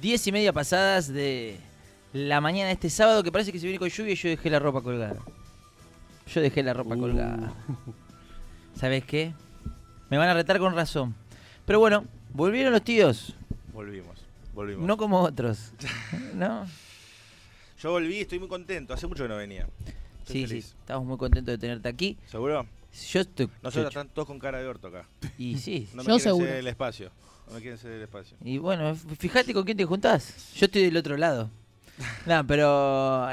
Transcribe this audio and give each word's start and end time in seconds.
Diez 0.00 0.26
y 0.26 0.32
media 0.32 0.52
pasadas 0.52 1.08
de 1.12 1.58
la 2.12 2.40
mañana 2.40 2.68
de 2.68 2.72
este 2.74 2.90
sábado 2.90 3.22
que 3.22 3.30
parece 3.30 3.52
que 3.52 3.58
se 3.58 3.66
viene 3.66 3.78
con 3.78 3.88
lluvia 3.88 4.12
y 4.12 4.16
yo 4.16 4.28
dejé 4.30 4.50
la 4.50 4.58
ropa 4.58 4.80
colgada. 4.82 5.16
Yo 6.32 6.40
dejé 6.40 6.62
la 6.62 6.72
ropa 6.72 6.94
Uh. 6.94 7.00
colgada. 7.00 7.52
¿Sabes 8.74 9.04
qué? 9.04 9.32
Me 10.08 10.16
van 10.16 10.28
a 10.28 10.34
retar 10.34 10.58
con 10.58 10.74
razón. 10.74 11.14
Pero 11.66 11.80
bueno, 11.80 12.04
volvieron 12.32 12.72
los 12.72 12.82
tíos. 12.82 13.34
Volvimos, 13.72 14.18
volvimos. 14.54 14.86
No 14.86 14.96
como 14.96 15.20
otros. 15.20 15.72
¿No? 16.34 16.66
Yo 17.80 17.90
volví, 17.92 18.20
estoy 18.20 18.38
muy 18.38 18.48
contento. 18.48 18.94
Hace 18.94 19.06
mucho 19.06 19.24
que 19.24 19.28
no 19.28 19.36
venía. 19.36 19.66
Estoy 20.20 20.42
Sí, 20.42 20.46
feliz. 20.46 20.64
sí. 20.66 20.74
Estamos 20.80 21.06
muy 21.06 21.16
contentos 21.18 21.52
de 21.52 21.58
tenerte 21.58 21.88
aquí. 21.88 22.16
¿Seguro? 22.26 22.66
Yo 23.10 23.20
estoy. 23.20 23.48
Nosotros 23.62 23.88
están 23.88 24.08
todos 24.08 24.26
con 24.26 24.38
cara 24.38 24.58
de 24.58 24.66
orto 24.66 24.88
acá. 24.88 25.06
Y 25.38 25.58
sí. 25.58 25.88
No 25.94 26.02
me 26.02 26.02
Yo 26.02 26.04
quieren 26.06 26.20
seguro. 26.20 26.46
ceder 26.46 26.58
el 26.58 26.66
espacio. 26.66 27.10
No 27.48 27.54
me 27.54 27.60
quieren 27.60 27.78
ceder 27.78 27.96
el 27.96 28.02
espacio. 28.02 28.36
Y 28.44 28.58
bueno, 28.58 28.94
fíjate 28.94 29.52
con 29.54 29.64
quién 29.64 29.76
te 29.76 29.84
juntás. 29.84 30.52
Yo 30.54 30.66
estoy 30.66 30.82
del 30.82 30.96
otro 30.96 31.16
lado. 31.16 31.50
Nada, 32.26 32.42
pero 32.44 32.66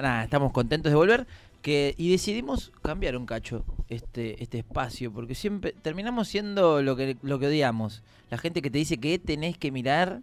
nada, 0.02 0.24
estamos 0.26 0.52
contentos 0.52 0.92
de 0.92 0.96
volver. 0.96 1.26
Que, 1.62 1.96
y 1.98 2.12
decidimos 2.12 2.72
cambiar 2.82 3.18
un 3.18 3.26
cacho 3.26 3.66
este, 3.90 4.42
este 4.42 4.60
espacio, 4.60 5.12
porque 5.12 5.36
siempre 5.36 5.74
terminamos 5.74 6.28
siendo 6.28 6.82
lo 6.82 6.96
que, 6.96 7.18
lo 7.24 7.40
que 7.40 7.48
odiamos. 7.48 8.04
La 8.30 8.38
gente 8.38 8.62
que 8.62 8.70
te 8.70 8.78
dice 8.78 8.98
que 9.00 9.20
tenés 9.20 9.58
que 9.58 9.72
mirar 9.72 10.22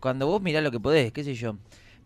cuando 0.00 0.26
vos 0.26 0.40
mirás 0.42 0.62
lo 0.64 0.70
que 0.70 0.80
podés, 0.80 1.12
qué 1.12 1.22
sé 1.22 1.34
yo. 1.34 1.56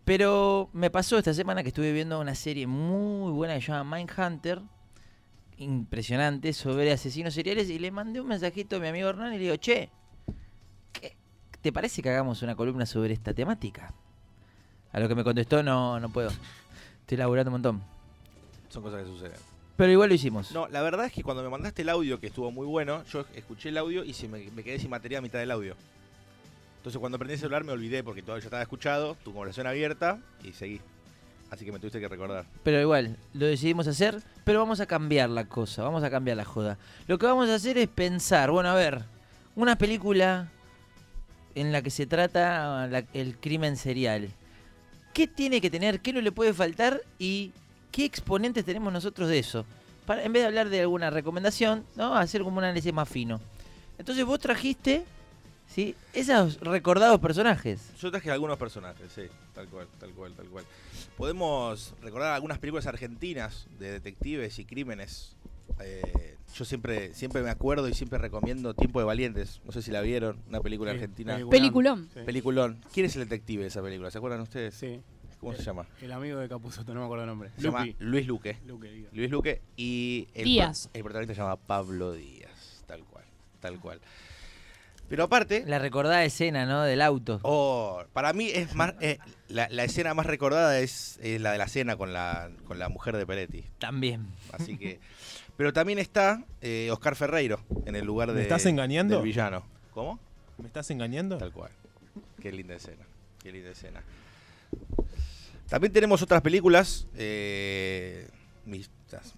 Pero 0.05 0.69
me 0.73 0.89
pasó 0.89 1.17
esta 1.17 1.33
semana 1.33 1.63
que 1.63 1.69
estuve 1.69 1.91
viendo 1.93 2.19
una 2.19 2.35
serie 2.35 2.67
muy 2.67 3.31
buena 3.31 3.55
que 3.55 3.61
se 3.61 3.71
llama 3.71 3.97
Mindhunter, 3.97 4.61
impresionante, 5.59 6.53
sobre 6.53 6.91
asesinos 6.91 7.33
seriales, 7.33 7.69
y 7.69 7.79
le 7.79 7.91
mandé 7.91 8.21
un 8.21 8.27
mensajito 8.27 8.77
a 8.77 8.79
mi 8.79 8.87
amigo 8.87 9.09
Hernán 9.09 9.33
y 9.33 9.37
le 9.37 9.43
digo, 9.43 9.55
che, 9.57 9.89
¿qué, 10.93 11.15
¿te 11.61 11.71
parece 11.71 12.01
que 12.01 12.09
hagamos 12.09 12.41
una 12.41 12.55
columna 12.55 12.85
sobre 12.85 13.13
esta 13.13 13.33
temática? 13.33 13.93
A 14.91 14.99
lo 14.99 15.07
que 15.07 15.15
me 15.15 15.23
contestó, 15.23 15.61
no, 15.61 15.99
no 15.99 16.09
puedo. 16.09 16.31
Estoy 17.01 17.17
laburando 17.17 17.49
un 17.49 17.53
montón. 17.53 17.81
Son 18.69 18.81
cosas 18.81 19.03
que 19.03 19.07
suceden. 19.07 19.37
Pero 19.77 19.91
igual 19.91 20.09
lo 20.09 20.15
hicimos. 20.15 20.51
No, 20.51 20.67
la 20.67 20.81
verdad 20.81 21.05
es 21.05 21.13
que 21.13 21.23
cuando 21.23 21.43
me 21.43 21.49
mandaste 21.49 21.83
el 21.83 21.89
audio, 21.89 22.19
que 22.19 22.27
estuvo 22.27 22.51
muy 22.51 22.65
bueno, 22.65 23.03
yo 23.05 23.25
escuché 23.33 23.69
el 23.69 23.77
audio 23.77 24.03
y 24.03 24.13
se 24.13 24.27
me, 24.27 24.49
me 24.51 24.63
quedé 24.63 24.79
sin 24.79 24.89
batería 24.89 25.19
a 25.19 25.21
mitad 25.21 25.39
del 25.39 25.51
audio. 25.51 25.75
Entonces 26.77 26.99
cuando 26.99 27.17
prendí 27.17 27.33
el 27.33 27.39
celular 27.39 27.63
me 27.63 27.73
olvidé 27.73 28.03
porque 28.03 28.21
todavía 28.21 28.41
ya 28.41 28.47
estaba 28.47 28.61
escuchado, 28.61 29.15
tu 29.23 29.33
conversación 29.33 29.67
abierta 29.67 30.19
y 30.43 30.53
seguí. 30.53 30.81
Así 31.51 31.65
que 31.65 31.71
me 31.71 31.79
tuviste 31.79 31.99
que 31.99 32.07
recordar. 32.07 32.45
Pero 32.63 32.79
igual, 32.79 33.17
lo 33.33 33.45
decidimos 33.47 33.87
hacer, 33.87 34.21
pero 34.43 34.59
vamos 34.59 34.79
a 34.79 34.85
cambiar 34.85 35.29
la 35.29 35.45
cosa, 35.45 35.81
vamos 35.83 36.03
a 36.03 36.09
cambiar 36.11 36.37
la 36.37 36.45
joda. 36.45 36.77
Lo 37.07 37.17
que 37.17 37.25
vamos 37.25 37.49
a 37.49 37.55
hacer 37.55 37.77
es 37.77 37.87
pensar, 37.87 38.51
bueno, 38.51 38.69
a 38.69 38.75
ver, 38.75 39.03
una 39.55 39.75
película 39.77 40.49
en 41.55 41.71
la 41.71 41.81
que 41.81 41.89
se 41.89 42.05
trata 42.05 42.87
la- 42.87 43.03
el 43.13 43.37
crimen 43.37 43.77
serial. 43.77 44.29
¿Qué 45.13 45.27
tiene 45.27 45.59
que 45.59 45.69
tener? 45.71 45.99
¿Qué 46.01 46.13
no 46.13 46.21
le 46.21 46.31
puede 46.31 46.53
faltar? 46.53 47.01
¿Y 47.17 47.51
qué 47.91 48.05
exponentes 48.05 48.63
tenemos 48.63 48.93
nosotros 48.93 49.27
de 49.27 49.39
eso? 49.39 49.65
Para, 50.05 50.23
en 50.23 50.31
vez 50.31 50.43
de 50.43 50.47
hablar 50.47 50.69
de 50.69 50.81
alguna 50.81 51.09
recomendación, 51.09 51.83
¿no? 51.95 52.15
Hacer 52.15 52.43
como 52.43 52.59
un 52.59 52.63
análisis 52.63 52.93
más 52.93 53.09
fino. 53.09 53.41
Entonces 53.97 54.23
vos 54.23 54.39
trajiste, 54.39 55.03
¿sí? 55.67 55.95
Esos 56.13 56.59
recordados 56.61 57.19
personajes. 57.19 57.81
Yo 57.99 58.11
traje 58.11 58.31
algunos 58.31 58.57
personajes, 58.57 59.11
sí, 59.13 59.23
tal 59.53 59.67
cual, 59.67 59.87
tal 59.99 60.11
cual, 60.11 60.33
tal 60.33 60.45
cual. 60.47 60.63
Podemos 61.19 61.93
recordar 62.01 62.31
algunas 62.33 62.59
películas 62.59 62.87
argentinas 62.87 63.67
de 63.77 63.91
detectives 63.91 64.57
y 64.57 64.63
crímenes. 64.63 65.35
Eh, 65.81 66.37
yo 66.55 66.63
siempre, 66.63 67.13
siempre 67.13 67.43
me 67.43 67.49
acuerdo 67.49 67.89
y 67.89 67.93
siempre 67.93 68.17
recomiendo 68.19 68.73
Tiempo 68.73 68.99
de 68.99 69.05
Valientes. 69.05 69.59
No 69.65 69.73
sé 69.73 69.81
si 69.81 69.91
la 69.91 69.99
vieron, 69.99 70.39
una 70.47 70.61
película 70.61 70.91
Sí, 70.91 70.95
argentina. 70.95 71.37
Peliculón. 71.49 72.07
Sí. 72.13 72.21
Peliculón. 72.25 72.79
¿Quién 72.93 73.05
es 73.07 73.17
el 73.17 73.23
detective 73.23 73.63
de 73.63 73.67
esa 73.67 73.81
película? 73.81 74.09
¿Se 74.11 74.17
acuerdan 74.17 74.39
ustedes? 74.39 74.75
Sí. 74.75 75.01
¿Cómo 75.41 75.53
se 75.53 75.61
llama? 75.61 75.85
El 76.01 76.13
amigo 76.13 76.39
de 76.39 76.47
Capuzotto, 76.47 76.93
no 76.93 77.01
me 77.01 77.05
acuerdo 77.07 77.25
el 77.25 77.29
nombre. 77.29 77.49
Se 77.57 77.63
llama. 77.63 77.85
Luis 77.99 78.25
Luque. 78.25 78.55
Luis 79.11 79.29
Luque 79.29 79.61
y 79.75 80.29
el, 80.33 80.45
Díaz. 80.45 80.87
pro- 80.87 80.97
el 80.99 81.03
protagonista 81.03 81.35
se 81.35 81.41
llama 81.41 81.57
Pablo 81.57 82.13
Díaz, 82.13 82.81
tal 82.87 83.03
cual, 83.03 83.25
tal 83.59 83.77
cual. 83.81 83.99
Pero 85.09 85.23
aparte, 85.23 85.63
La 85.65 85.79
recordada 85.79 86.23
escena, 86.23 86.65
¿no? 86.65 86.83
Del 86.83 87.01
auto. 87.01 87.39
oh, 87.43 88.03
para 88.13 88.31
mí 88.33 88.49
es 88.53 88.75
más 88.75 88.93
eh, 89.01 89.17
la, 89.47 89.67
la 89.69 89.83
escena 89.83 90.13
más 90.13 90.25
recordada 90.27 90.79
es, 90.79 91.19
eh, 91.23 91.39
la 91.39 91.51
de 91.53 91.57
la 91.57 91.67
cena 91.67 91.95
con 91.97 92.13
la 92.13 92.49
con 92.65 92.77
la 92.79 92.89
mujer 92.89 93.17
de 93.17 93.25
Peretti. 93.25 93.65
También. 93.79 94.27
Así 94.51 94.77
que, 94.77 94.99
pero 95.57 95.73
también 95.73 95.97
está 95.99 96.43
eh, 96.61 96.89
Oscar 96.91 97.15
Ferreiro 97.15 97.59
en 97.85 97.95
el 97.95 98.05
lugar 98.05 98.27
¿Me 98.29 98.35
de 98.35 98.41
estás 98.43 98.65
engañando? 98.67 99.15
del 99.15 99.23
villano. 99.25 99.63
¿Cómo? 99.93 100.19
¿Me 100.59 100.67
estás 100.67 100.89
engañando? 100.91 101.37
Tal 101.39 101.51
cual. 101.51 101.71
Qué 102.41 102.51
linda 102.51 102.75
escena. 102.75 103.03
Qué 103.41 103.51
linda 103.51 103.71
escena. 103.71 104.03
También 105.69 105.93
tenemos 105.93 106.21
otras 106.21 106.41
películas, 106.41 107.07
eh, 107.15 108.27
mis- 108.65 108.89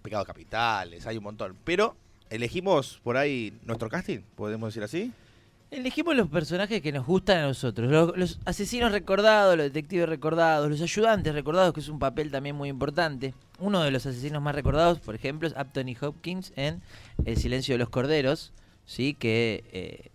Pecados 0.01 0.27
Capitales, 0.27 1.05
hay 1.07 1.17
un 1.17 1.23
montón. 1.23 1.55
Pero 1.63 1.95
elegimos 2.29 2.99
por 3.03 3.15
ahí 3.17 3.53
nuestro 3.63 3.87
casting, 3.89 4.19
podemos 4.35 4.73
decir 4.73 4.83
así. 4.83 5.13
Elegimos 5.71 6.17
los 6.17 6.27
personajes 6.27 6.81
que 6.81 6.91
nos 6.91 7.05
gustan 7.05 7.37
a 7.37 7.47
nosotros. 7.47 7.89
Los, 7.89 8.17
los 8.17 8.39
asesinos 8.43 8.91
recordados, 8.91 9.55
los 9.55 9.63
detectives 9.67 10.09
recordados, 10.09 10.69
los 10.69 10.81
ayudantes 10.81 11.33
recordados, 11.33 11.73
que 11.73 11.79
es 11.79 11.87
un 11.87 11.97
papel 11.97 12.29
también 12.29 12.57
muy 12.57 12.67
importante. 12.67 13.33
Uno 13.57 13.81
de 13.81 13.89
los 13.89 14.05
asesinos 14.05 14.41
más 14.41 14.53
recordados, 14.53 14.99
por 14.99 15.15
ejemplo, 15.15 15.47
es 15.47 15.55
Anthony 15.55 15.95
Hopkins 16.01 16.51
en 16.57 16.81
El 17.23 17.37
silencio 17.37 17.73
de 17.75 17.77
los 17.79 17.87
corderos, 17.87 18.51
¿sí? 18.85 19.13
que 19.13 19.63
eh, 19.71 20.09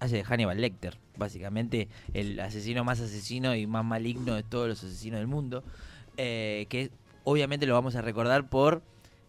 hace 0.00 0.16
de 0.16 0.24
Hannibal 0.24 0.60
Lecter, 0.60 0.98
básicamente 1.16 1.88
el 2.12 2.38
asesino 2.38 2.84
más 2.84 3.00
asesino 3.00 3.56
y 3.56 3.66
más 3.66 3.86
maligno 3.86 4.34
de 4.34 4.42
todos 4.42 4.68
los 4.68 4.84
asesinos 4.84 5.18
del 5.18 5.28
mundo. 5.28 5.64
eh, 6.18 6.66
que 6.68 6.90
obviamente 7.24 7.64
lo 7.64 7.72
vamos 7.72 7.96
a 7.96 8.02
recordar 8.02 8.50
por 8.50 8.82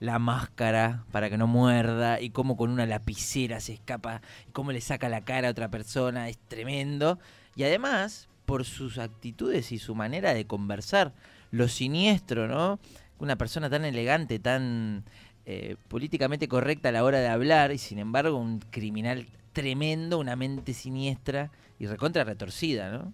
la 0.05 0.19
máscara 0.19 1.03
para 1.11 1.29
que 1.29 1.37
no 1.37 1.47
muerda 1.47 2.21
y 2.21 2.29
cómo 2.29 2.55
con 2.55 2.69
una 2.69 2.85
lapicera 2.85 3.59
se 3.59 3.73
escapa 3.73 4.21
y 4.47 4.51
cómo 4.51 4.71
le 4.71 4.81
saca 4.81 5.09
la 5.09 5.21
cara 5.21 5.49
a 5.49 5.51
otra 5.51 5.69
persona, 5.69 6.29
es 6.29 6.37
tremendo. 6.47 7.19
Y 7.55 7.63
además, 7.63 8.29
por 8.45 8.63
sus 8.63 8.97
actitudes 8.97 9.71
y 9.71 9.79
su 9.79 9.95
manera 9.95 10.33
de 10.33 10.45
conversar, 10.45 11.13
lo 11.51 11.67
siniestro, 11.67 12.47
¿no? 12.47 12.79
Una 13.19 13.37
persona 13.37 13.69
tan 13.69 13.85
elegante, 13.85 14.39
tan 14.39 15.03
eh, 15.45 15.75
políticamente 15.87 16.47
correcta 16.47 16.89
a 16.89 16.91
la 16.91 17.03
hora 17.03 17.19
de 17.19 17.27
hablar 17.27 17.71
y 17.71 17.77
sin 17.77 17.99
embargo 17.99 18.37
un 18.37 18.59
criminal 18.59 19.27
tremendo, 19.53 20.19
una 20.19 20.35
mente 20.35 20.73
siniestra 20.73 21.51
y 21.79 21.87
recontra 21.87 22.23
retorcida, 22.23 22.91
¿no? 22.91 23.13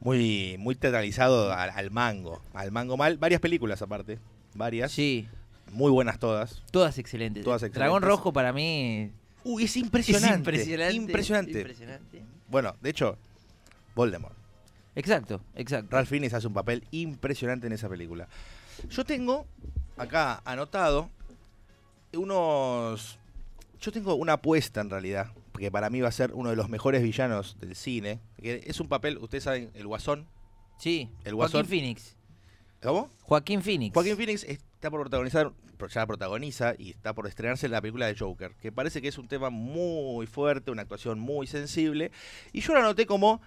Muy, 0.00 0.56
muy 0.58 0.74
teatralizado 0.74 1.52
al, 1.52 1.70
al 1.70 1.90
mango. 1.90 2.42
Al 2.52 2.70
mango 2.72 2.98
mal. 2.98 3.16
Varias 3.16 3.40
películas 3.40 3.80
aparte. 3.80 4.18
Varias. 4.54 4.92
Sí, 4.92 5.28
Muy 5.74 5.90
buenas 5.90 6.18
todas. 6.18 6.62
todas 6.70 6.98
excelentes. 6.98 7.44
Todas 7.44 7.60
Dragón 7.62 7.98
excelentes. 7.98 8.08
Rojo 8.08 8.32
para 8.32 8.52
mí 8.52 9.10
Uy, 9.42 9.64
es 9.64 9.70
es 9.70 9.76
impresionante. 9.78 10.50
impresionante. 10.94 11.58
Impresionante. 11.58 12.22
Bueno, 12.48 12.76
de 12.80 12.90
hecho, 12.90 13.18
Voldemort. 13.94 14.36
Exacto, 14.94 15.40
exacto. 15.56 15.88
Ralph 15.90 16.08
Fiennes 16.08 16.32
hace 16.32 16.46
un 16.46 16.54
papel 16.54 16.84
impresionante 16.92 17.66
en 17.66 17.72
esa 17.72 17.88
película. 17.88 18.28
Yo 18.88 19.04
tengo 19.04 19.46
acá 19.96 20.40
anotado 20.44 21.10
unos... 22.12 23.18
Yo 23.80 23.90
tengo 23.92 24.14
una 24.14 24.34
apuesta 24.34 24.80
en 24.80 24.88
realidad, 24.90 25.32
que 25.58 25.70
para 25.70 25.90
mí 25.90 26.00
va 26.00 26.08
a 26.08 26.12
ser 26.12 26.32
uno 26.32 26.50
de 26.50 26.56
los 26.56 26.68
mejores 26.68 27.02
villanos 27.02 27.56
del 27.60 27.74
cine. 27.74 28.20
que 28.40 28.62
es 28.64 28.80
un 28.80 28.88
papel, 28.88 29.18
ustedes 29.18 29.44
saben, 29.44 29.70
el 29.74 29.86
Guasón. 29.86 30.26
Sí, 30.78 31.10
El 31.24 31.34
Joaquín 31.34 31.36
Guasón. 31.36 31.66
Phoenix. 31.66 32.16
¿Cómo? 32.82 33.10
Joaquín 33.22 33.62
Phoenix. 33.62 33.92
Joaquín 33.92 34.16
Phoenix 34.16 34.44
está 34.44 34.90
por 34.90 35.00
protagonizar, 35.00 35.52
ya 35.92 36.06
protagoniza 36.06 36.74
y 36.78 36.90
está 36.90 37.14
por 37.14 37.26
estrenarse 37.26 37.66
en 37.66 37.72
la 37.72 37.80
película 37.80 38.06
de 38.06 38.16
Joker, 38.16 38.52
que 38.60 38.72
parece 38.72 39.00
que 39.02 39.08
es 39.08 39.18
un 39.18 39.28
tema 39.28 39.50
muy 39.50 40.26
fuerte, 40.26 40.70
una 40.70 40.82
actuación 40.82 41.18
muy 41.18 41.46
sensible. 41.46 42.10
Y 42.52 42.60
yo 42.60 42.72
lo 42.74 42.80
anoté 42.80 43.06
como 43.06 43.40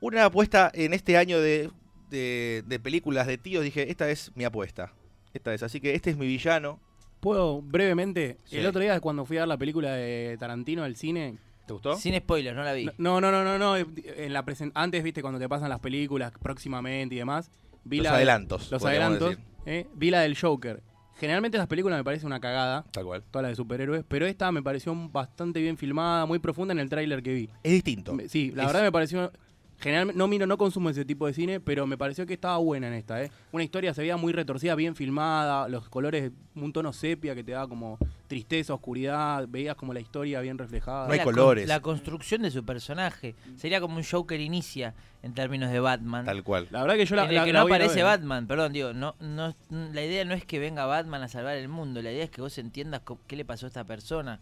una 0.00 0.24
apuesta 0.26 0.70
en 0.74 0.92
este 0.94 1.16
año 1.16 1.40
de, 1.40 1.70
de- 2.10 2.62
de 2.66 2.80
películas 2.80 3.26
de 3.26 3.38
tíos. 3.38 3.64
Dije, 3.64 3.90
esta 3.90 4.10
es 4.10 4.32
mi 4.34 4.44
apuesta. 4.44 4.92
Esta 5.32 5.52
es, 5.54 5.62
así 5.62 5.80
que 5.80 5.94
este 5.94 6.10
es 6.10 6.16
mi 6.16 6.26
villano. 6.26 6.80
¿Puedo 7.20 7.62
brevemente? 7.62 8.36
Sí. 8.44 8.58
El 8.58 8.66
otro 8.66 8.80
día 8.82 9.00
cuando 9.00 9.24
fui 9.24 9.38
a 9.38 9.40
ver 9.40 9.48
la 9.48 9.56
película 9.56 9.92
de 9.92 10.36
Tarantino 10.38 10.84
al 10.84 10.96
cine. 10.96 11.38
¿Te 11.66 11.72
gustó? 11.72 11.96
Sin 11.96 12.14
spoilers, 12.18 12.54
no 12.54 12.62
la 12.62 12.74
vi. 12.74 12.90
No, 12.98 13.22
no, 13.22 13.32
no, 13.32 13.42
no, 13.42 13.58
no. 13.58 13.76
En 13.76 14.32
la 14.34 14.44
antes, 14.74 15.02
viste, 15.02 15.22
cuando 15.22 15.40
te 15.40 15.48
pasan 15.48 15.70
las 15.70 15.80
películas 15.80 16.30
próximamente 16.42 17.14
y 17.14 17.18
demás. 17.18 17.50
Vi 17.84 17.96
Los 17.98 18.04
la 18.04 18.10
de- 18.10 18.16
adelantos. 18.16 18.70
Los 18.70 18.84
adelantos. 18.84 19.30
decir. 19.30 19.44
eh, 19.64 19.86
vi 19.94 20.10
la 20.10 20.20
del 20.20 20.38
Joker. 20.38 20.82
Generalmente 21.24 21.56
las 21.56 21.66
películas 21.66 21.98
me 21.98 22.04
parece 22.04 22.26
una 22.26 22.38
cagada, 22.38 22.84
Tal 22.90 23.04
cual. 23.04 23.22
todas 23.30 23.44
las 23.44 23.52
de 23.52 23.56
superhéroes, 23.56 24.04
pero 24.06 24.26
esta 24.26 24.52
me 24.52 24.62
pareció 24.62 24.94
bastante 25.10 25.58
bien 25.62 25.78
filmada, 25.78 26.26
muy 26.26 26.38
profunda 26.38 26.72
en 26.72 26.78
el 26.80 26.90
tráiler 26.90 27.22
que 27.22 27.32
vi. 27.32 27.48
Es 27.62 27.72
distinto. 27.72 28.12
Me- 28.12 28.28
Sí, 28.28 28.52
la 28.54 28.64
Es- 28.64 28.68
verdad 28.68 28.82
me 28.82 28.92
pareció 28.92 29.32
Generalmente 29.80 30.16
no 30.18 30.28
miro, 30.28 30.46
no 30.46 30.56
consumo 30.56 30.88
ese 30.88 31.04
tipo 31.04 31.26
de 31.26 31.34
cine, 31.34 31.60
pero 31.60 31.86
me 31.86 31.98
pareció 31.98 32.24
que 32.26 32.34
estaba 32.34 32.56
buena 32.58 32.86
en 32.88 32.94
esta, 32.94 33.22
¿eh? 33.22 33.30
Una 33.52 33.64
historia 33.64 33.92
se 33.92 34.00
veía 34.00 34.16
muy 34.16 34.32
retorcida, 34.32 34.74
bien 34.76 34.94
filmada, 34.96 35.68
los 35.68 35.88
colores, 35.88 36.30
un 36.54 36.72
tono 36.72 36.92
sepia 36.92 37.34
que 37.34 37.44
te 37.44 37.52
daba 37.52 37.68
como 37.68 37.98
tristeza, 38.26 38.72
oscuridad, 38.72 39.46
veías 39.48 39.74
como 39.76 39.92
la 39.92 40.00
historia 40.00 40.40
bien 40.40 40.56
reflejada. 40.56 41.06
No 41.06 41.12
hay 41.12 41.18
la 41.18 41.24
con- 41.24 41.34
colores. 41.34 41.68
la 41.68 41.80
construcción 41.80 42.42
de 42.42 42.50
su 42.50 42.64
personaje. 42.64 43.34
Sería 43.56 43.80
como 43.80 43.96
un 43.96 44.04
Joker 44.04 44.40
inicia 44.40 44.94
en 45.22 45.34
términos 45.34 45.70
de 45.70 45.80
Batman. 45.80 46.24
Tal 46.24 46.42
cual. 46.42 46.68
La 46.70 46.80
verdad 46.80 46.94
que 46.96 47.04
yo 47.06 47.16
la, 47.16 47.24
en 47.24 47.28
el 47.30 47.34
la- 47.36 47.44
que 47.44 47.52
la 47.52 47.58
no 47.60 47.66
aparece 47.66 47.96
ver. 47.96 48.04
Batman, 48.04 48.46
perdón, 48.46 48.72
digo, 48.72 48.92
no, 48.94 49.16
no, 49.20 49.54
la 49.70 50.02
idea 50.04 50.24
no 50.24 50.34
es 50.34 50.44
que 50.46 50.58
venga 50.58 50.86
Batman 50.86 51.22
a 51.22 51.28
salvar 51.28 51.56
el 51.56 51.68
mundo, 51.68 52.00
la 52.00 52.10
idea 52.12 52.24
es 52.24 52.30
que 52.30 52.40
vos 52.40 52.56
entiendas 52.58 53.02
qué 53.26 53.36
le 53.36 53.44
pasó 53.44 53.66
a 53.66 53.68
esta 53.68 53.84
persona. 53.84 54.40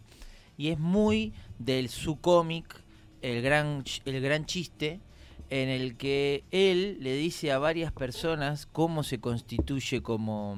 Y 0.57 0.69
es 0.69 0.79
muy 0.79 1.33
del 1.59 1.89
su 1.89 2.21
cómic, 2.21 2.81
el 3.21 3.41
gran, 3.41 3.83
ch- 3.83 4.01
el 4.05 4.21
gran 4.21 4.45
chiste, 4.45 4.99
en 5.49 5.69
el 5.69 5.95
que 5.97 6.43
él 6.51 6.97
le 6.99 7.15
dice 7.15 7.51
a 7.51 7.59
varias 7.59 7.91
personas 7.91 8.65
cómo 8.65 9.03
se 9.03 9.19
constituye 9.19 10.01
como, 10.01 10.57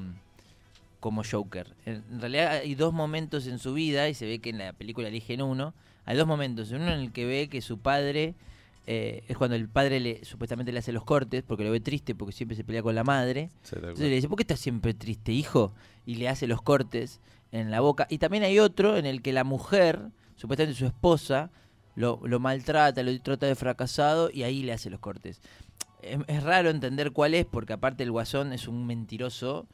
como 0.99 1.23
Joker. 1.29 1.75
En 1.85 2.19
realidad 2.19 2.51
hay 2.51 2.75
dos 2.75 2.93
momentos 2.93 3.47
en 3.47 3.59
su 3.59 3.73
vida, 3.73 4.09
y 4.09 4.13
se 4.13 4.25
ve 4.25 4.39
que 4.39 4.51
en 4.51 4.59
la 4.59 4.73
película 4.73 5.07
eligen 5.07 5.41
uno, 5.41 5.73
hay 6.05 6.17
dos 6.17 6.27
momentos. 6.27 6.71
Uno 6.71 6.87
en 6.91 6.99
el 6.99 7.11
que 7.11 7.25
ve 7.25 7.49
que 7.49 7.61
su 7.61 7.79
padre, 7.79 8.35
eh, 8.87 9.23
es 9.27 9.37
cuando 9.37 9.55
el 9.55 9.67
padre 9.67 9.99
le 9.99 10.23
supuestamente 10.23 10.71
le 10.71 10.79
hace 10.79 10.91
los 10.91 11.03
cortes, 11.03 11.43
porque 11.43 11.63
lo 11.63 11.71
ve 11.71 11.79
triste, 11.79 12.15
porque 12.15 12.31
siempre 12.31 12.55
se 12.55 12.63
pelea 12.63 12.83
con 12.83 12.95
la 12.95 13.03
madre. 13.03 13.49
Sí, 13.63 13.75
Entonces 13.75 14.07
le 14.07 14.15
dice, 14.15 14.29
¿por 14.29 14.37
qué 14.37 14.43
estás 14.43 14.59
siempre 14.59 14.93
triste, 14.93 15.31
hijo? 15.31 15.73
Y 16.05 16.15
le 16.15 16.29
hace 16.29 16.47
los 16.47 16.61
cortes 16.61 17.19
en 17.51 17.71
la 17.71 17.81
boca. 17.81 18.07
Y 18.09 18.19
también 18.19 18.43
hay 18.43 18.59
otro 18.59 18.97
en 18.97 19.05
el 19.05 19.21
que 19.21 19.33
la 19.33 19.43
mujer, 19.43 19.99
supuestamente 20.35 20.77
su 20.77 20.85
esposa, 20.85 21.49
lo, 21.95 22.19
lo 22.23 22.39
maltrata, 22.39 23.01
lo 23.03 23.21
trata 23.21 23.45
de 23.47 23.55
fracasado 23.55 24.29
y 24.31 24.43
ahí 24.43 24.63
le 24.63 24.73
hace 24.73 24.89
los 24.89 24.99
cortes. 24.99 25.41
Es, 26.01 26.19
es 26.27 26.43
raro 26.43 26.69
entender 26.69 27.11
cuál 27.11 27.33
es, 27.33 27.45
porque 27.45 27.73
aparte 27.73 28.03
el 28.03 28.11
guasón 28.11 28.53
es 28.53 28.67
un 28.67 28.85
mentiroso. 28.85 29.65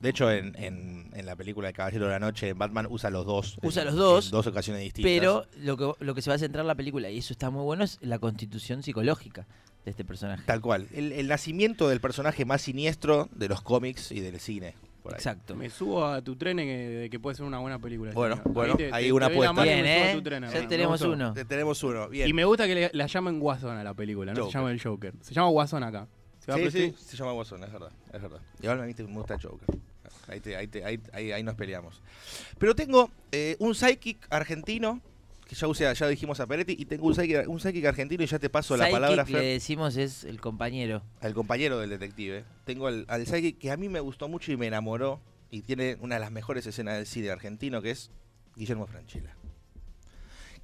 De 0.00 0.10
hecho, 0.10 0.30
en, 0.30 0.54
en, 0.58 1.10
en 1.14 1.26
la 1.26 1.34
película 1.36 1.68
de 1.68 1.72
Caballero 1.72 2.06
de 2.06 2.12
la 2.12 2.18
Noche, 2.18 2.52
Batman 2.52 2.86
usa 2.90 3.10
los 3.10 3.24
dos. 3.24 3.58
Usa 3.62 3.82
en- 3.82 3.86
los 3.88 3.96
dos, 3.96 4.24
en 4.26 4.30
dos 4.32 4.46
ocasiones 4.46 4.82
distintas. 4.82 5.10
Pero 5.10 5.46
lo 5.58 5.76
que, 5.76 6.04
lo 6.04 6.14
que 6.14 6.22
se 6.22 6.30
va 6.30 6.36
a 6.36 6.38
centrar 6.38 6.64
la 6.64 6.74
película, 6.74 7.10
y 7.10 7.18
eso 7.18 7.32
está 7.32 7.50
muy 7.50 7.62
bueno, 7.62 7.84
es 7.84 7.98
la 8.02 8.18
constitución 8.18 8.82
psicológica 8.82 9.46
de 9.84 9.90
este 9.90 10.04
personaje. 10.04 10.42
Tal 10.46 10.60
cual. 10.60 10.88
El, 10.92 11.12
el 11.12 11.28
nacimiento 11.28 11.88
del 11.88 12.00
personaje 12.00 12.44
más 12.44 12.62
siniestro 12.62 13.28
de 13.32 13.48
los 13.48 13.62
cómics 13.62 14.10
y 14.12 14.20
del 14.20 14.40
cine. 14.40 14.74
Por 15.04 15.12
ahí. 15.12 15.18
Exacto. 15.18 15.54
Me 15.54 15.68
subo 15.70 16.04
a 16.04 16.20
tu 16.22 16.34
tren 16.34 16.56
de 16.56 16.64
que, 16.64 17.08
que 17.10 17.20
puede 17.20 17.36
ser 17.36 17.44
una 17.44 17.58
buena 17.58 17.78
película. 17.78 18.10
Bueno, 18.12 18.40
bueno, 18.46 18.74
te- 18.74 18.90
ahí 18.92 19.04
te- 19.06 19.12
una 19.12 19.28
te 19.28 19.34
doy 19.34 19.42
la 19.44 19.50
apuesta. 19.50 19.70
y 19.70 19.82
Bien, 19.82 19.86
¿eh? 19.86 20.20
tren, 20.24 20.42
Ya 20.50 20.66
tenemos 20.68 21.00
uno. 21.02 21.34
Eh, 21.36 21.44
Tenemos 21.44 21.82
uno. 21.84 22.08
Bien. 22.08 22.26
Y 22.28 22.32
me 22.32 22.44
gusta 22.44 22.66
que 22.66 22.74
le- 22.74 22.90
la 22.92 23.06
llamen 23.06 23.38
Guasón 23.38 23.76
a 23.76 23.84
la 23.84 23.92
película, 23.94 24.32
no 24.32 24.38
Joker. 24.40 24.52
se 24.52 24.58
llama 24.58 24.70
el 24.72 24.82
Joker. 24.82 25.12
Se 25.20 25.34
llama 25.34 25.48
Guasón 25.50 25.82
acá. 25.84 26.08
¿Se 26.40 26.50
va 26.50 26.58
Sí, 26.58 26.70
sí, 26.70 26.94
se 26.98 27.16
llama 27.16 27.32
Watson, 27.34 27.62
es 27.64 27.72
verdad, 27.72 27.90
es 28.12 28.20
verdad. 28.20 28.40
Igual 28.60 28.80
a 28.82 28.84
mí 28.84 28.92
te- 28.94 29.02
me 29.04 29.12
gusta 29.14 29.38
Joker. 29.40 29.78
Ahí, 30.28 30.40
te- 30.40 30.56
ahí, 30.56 30.66
te- 30.66 30.84
ahí, 30.84 31.00
ahí- 31.12 31.32
ahí 31.32 31.42
nos 31.42 31.54
peleamos. 31.54 32.02
Pero 32.58 32.74
tengo 32.74 33.10
eh, 33.32 33.56
un 33.60 33.74
psychic 33.74 34.26
argentino, 34.30 35.00
que 35.46 35.54
ya, 35.54 35.66
usé, 35.68 35.92
ya 35.94 36.08
dijimos 36.08 36.40
a 36.40 36.46
Peretti, 36.46 36.74
y 36.78 36.84
tengo 36.86 37.06
un 37.06 37.14
psychic, 37.14 37.48
un 37.48 37.60
psychic 37.60 37.84
argentino 37.84 38.22
y 38.24 38.26
ya 38.26 38.38
te 38.38 38.48
paso 38.50 38.76
la 38.76 38.90
palabra, 38.90 39.24
le 39.24 39.30
Fer, 39.32 39.42
decimos 39.42 39.96
es 39.96 40.24
el 40.24 40.40
compañero. 40.40 41.02
al 41.20 41.34
compañero 41.34 41.78
del 41.78 41.90
detective. 41.90 42.44
Tengo 42.64 42.86
al, 42.86 43.04
al 43.08 43.26
psychic 43.26 43.58
que 43.58 43.70
a 43.70 43.76
mí 43.76 43.88
me 43.88 44.00
gustó 44.00 44.28
mucho 44.28 44.52
y 44.52 44.56
me 44.56 44.66
enamoró, 44.66 45.20
y 45.50 45.62
tiene 45.62 45.96
una 46.00 46.14
de 46.16 46.20
las 46.20 46.30
mejores 46.32 46.66
escenas 46.66 46.96
del 46.96 47.06
cine 47.06 47.30
argentino, 47.30 47.80
que 47.82 47.90
es 47.90 48.10
Guillermo 48.56 48.86
Franchella. 48.86 49.36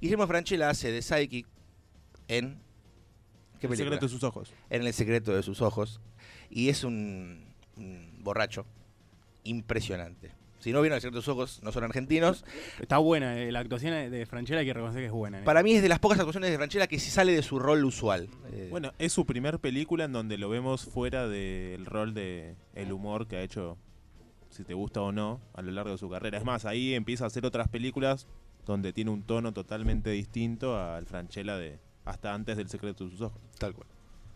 Guillermo 0.01 0.25
Franchella 0.27 0.69
hace 0.69 0.91
de 0.91 1.01
psychic 1.01 1.47
en... 2.27 2.59
¿Qué 3.59 3.67
El 3.67 3.73
película? 3.73 3.77
secreto 3.91 4.05
de 4.07 4.09
sus 4.11 4.23
ojos. 4.23 4.53
en 4.71 4.81
el 4.87 4.93
secreto 4.93 5.35
de 5.35 5.43
sus 5.43 5.61
ojos. 5.61 6.01
Y 6.49 6.69
es 6.69 6.83
un, 6.83 7.45
un 7.77 8.17
borracho 8.23 8.65
impresionante. 9.43 10.31
Si 10.61 10.71
no 10.71 10.79
vieron 10.81 10.95
el 10.95 11.01
secreto 11.01 11.17
de 11.17 11.23
sus 11.23 11.33
ojos, 11.33 11.59
no 11.63 11.71
son 11.71 11.83
argentinos. 11.83 12.45
Está 12.79 12.97
buena, 12.99 13.37
eh, 13.37 13.51
la 13.51 13.59
actuación 13.59 13.93
de 14.11 14.25
Franchella 14.25 14.59
hay 14.61 14.65
que 14.65 14.73
reconocer 14.73 15.01
que 15.01 15.07
es 15.07 15.11
buena. 15.11 15.39
eh. 15.39 15.43
Para 15.43 15.63
mí 15.63 15.73
es 15.73 15.81
de 15.81 15.89
las 15.89 15.99
pocas 15.99 16.19
actuaciones 16.19 16.49
de 16.51 16.57
Franchella 16.57 16.87
que 16.87 16.99
se 16.99 17.11
sale 17.11 17.33
de 17.33 17.41
su 17.41 17.59
rol 17.59 17.83
usual. 17.83 18.29
Eh, 18.53 18.67
Bueno, 18.71 18.93
es 18.99 19.11
su 19.11 19.25
primer 19.25 19.59
película 19.59 20.05
en 20.05 20.13
donde 20.13 20.37
lo 20.37 20.47
vemos 20.49 20.85
fuera 20.85 21.27
del 21.27 21.85
rol 21.85 22.13
de 22.13 22.55
el 22.75 22.91
humor 22.93 23.27
que 23.27 23.35
ha 23.37 23.41
hecho, 23.41 23.77
si 24.49 24.63
te 24.63 24.73
gusta 24.73 25.01
o 25.01 25.11
no, 25.11 25.41
a 25.53 25.61
lo 25.61 25.71
largo 25.71 25.91
de 25.91 25.97
su 25.97 26.09
carrera. 26.09 26.37
Es 26.37 26.45
más, 26.45 26.65
ahí 26.65 26.93
empieza 26.93 27.23
a 27.23 27.27
hacer 27.27 27.45
otras 27.45 27.67
películas 27.67 28.27
donde 28.65 28.93
tiene 28.93 29.09
un 29.11 29.23
tono 29.23 29.51
totalmente 29.53 30.11
distinto 30.11 30.79
al 30.79 31.07
Franchella 31.07 31.57
de 31.57 31.79
hasta 32.05 32.33
antes 32.33 32.55
del 32.57 32.69
secreto 32.69 33.03
de 33.05 33.09
sus 33.11 33.21
ojos. 33.21 33.39
tal 33.57 33.73
cual. 33.73 33.87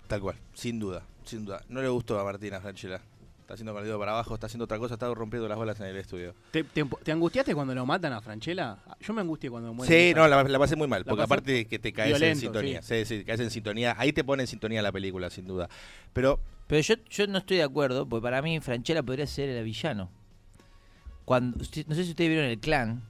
Tal 0.07 0.21
cual. 0.21 0.35
Sin 0.53 0.79
duda. 0.79 1.03
Sin 1.23 1.45
duda. 1.45 1.61
No 1.69 1.81
le 1.81 1.87
gustó 1.89 2.19
a 2.19 2.23
Martina 2.23 2.59
Franchella. 2.61 3.01
Está 3.45 3.53
haciendo 3.53 3.73
con 3.73 3.83
el 3.83 3.87
dedo 3.87 3.99
para 3.99 4.13
abajo, 4.13 4.33
está 4.33 4.47
haciendo 4.47 4.63
otra 4.65 4.79
cosa, 4.79 4.95
está 4.95 5.13
rompiendo 5.13 5.47
las 5.47 5.55
bolas 5.55 5.79
en 5.79 5.85
el 5.85 5.95
estudio. 5.97 6.33
¿Te, 6.49 6.63
te, 6.63 6.83
te 6.83 7.11
angustiaste 7.11 7.53
cuando 7.53 7.75
lo 7.75 7.85
matan 7.85 8.11
a 8.11 8.19
Franchella? 8.19 8.79
Yo 8.99 9.13
me 9.13 9.21
angustié 9.21 9.51
cuando 9.51 9.71
muere. 9.71 9.87
Sí, 9.93 10.09
esa- 10.09 10.19
no, 10.19 10.27
la, 10.27 10.43
la 10.43 10.57
pasé 10.57 10.75
muy 10.75 10.87
mal, 10.87 11.01
La 11.05 11.09
porque 11.11 11.21
aparte 11.23 11.67
que 11.67 11.77
te 11.77 11.93
caes 11.93 12.19
en 12.19 12.35
sintonía. 12.37 12.81
Sí. 12.81 13.05
sí, 13.05 13.23
caes 13.23 13.39
en 13.41 13.51
sintonía. 13.51 13.93
Ahí 13.99 14.11
te 14.13 14.23
pone 14.23 14.41
en 14.41 14.47
sintonía 14.47 14.81
la 14.81 14.91
película, 14.91 15.29
sin 15.29 15.45
duda. 15.45 15.69
Pero 16.11 16.39
Pero 16.65 16.81
yo, 16.81 16.95
yo 17.07 17.27
no 17.27 17.37
estoy 17.37 17.57
de 17.57 17.63
acuerdo, 17.63 18.09
porque 18.09 18.23
para 18.23 18.41
mí 18.41 18.59
Franchella 18.61 19.03
podría 19.03 19.27
ser 19.27 19.49
el 19.49 19.63
villano. 19.63 20.09
Cuando, 21.23 21.61
usted- 21.61 21.85
no 21.87 21.93
sé 21.93 22.03
si 22.03 22.09
ustedes 22.09 22.29
vieron 22.31 22.49
el 22.49 22.59
clan, 22.59 23.03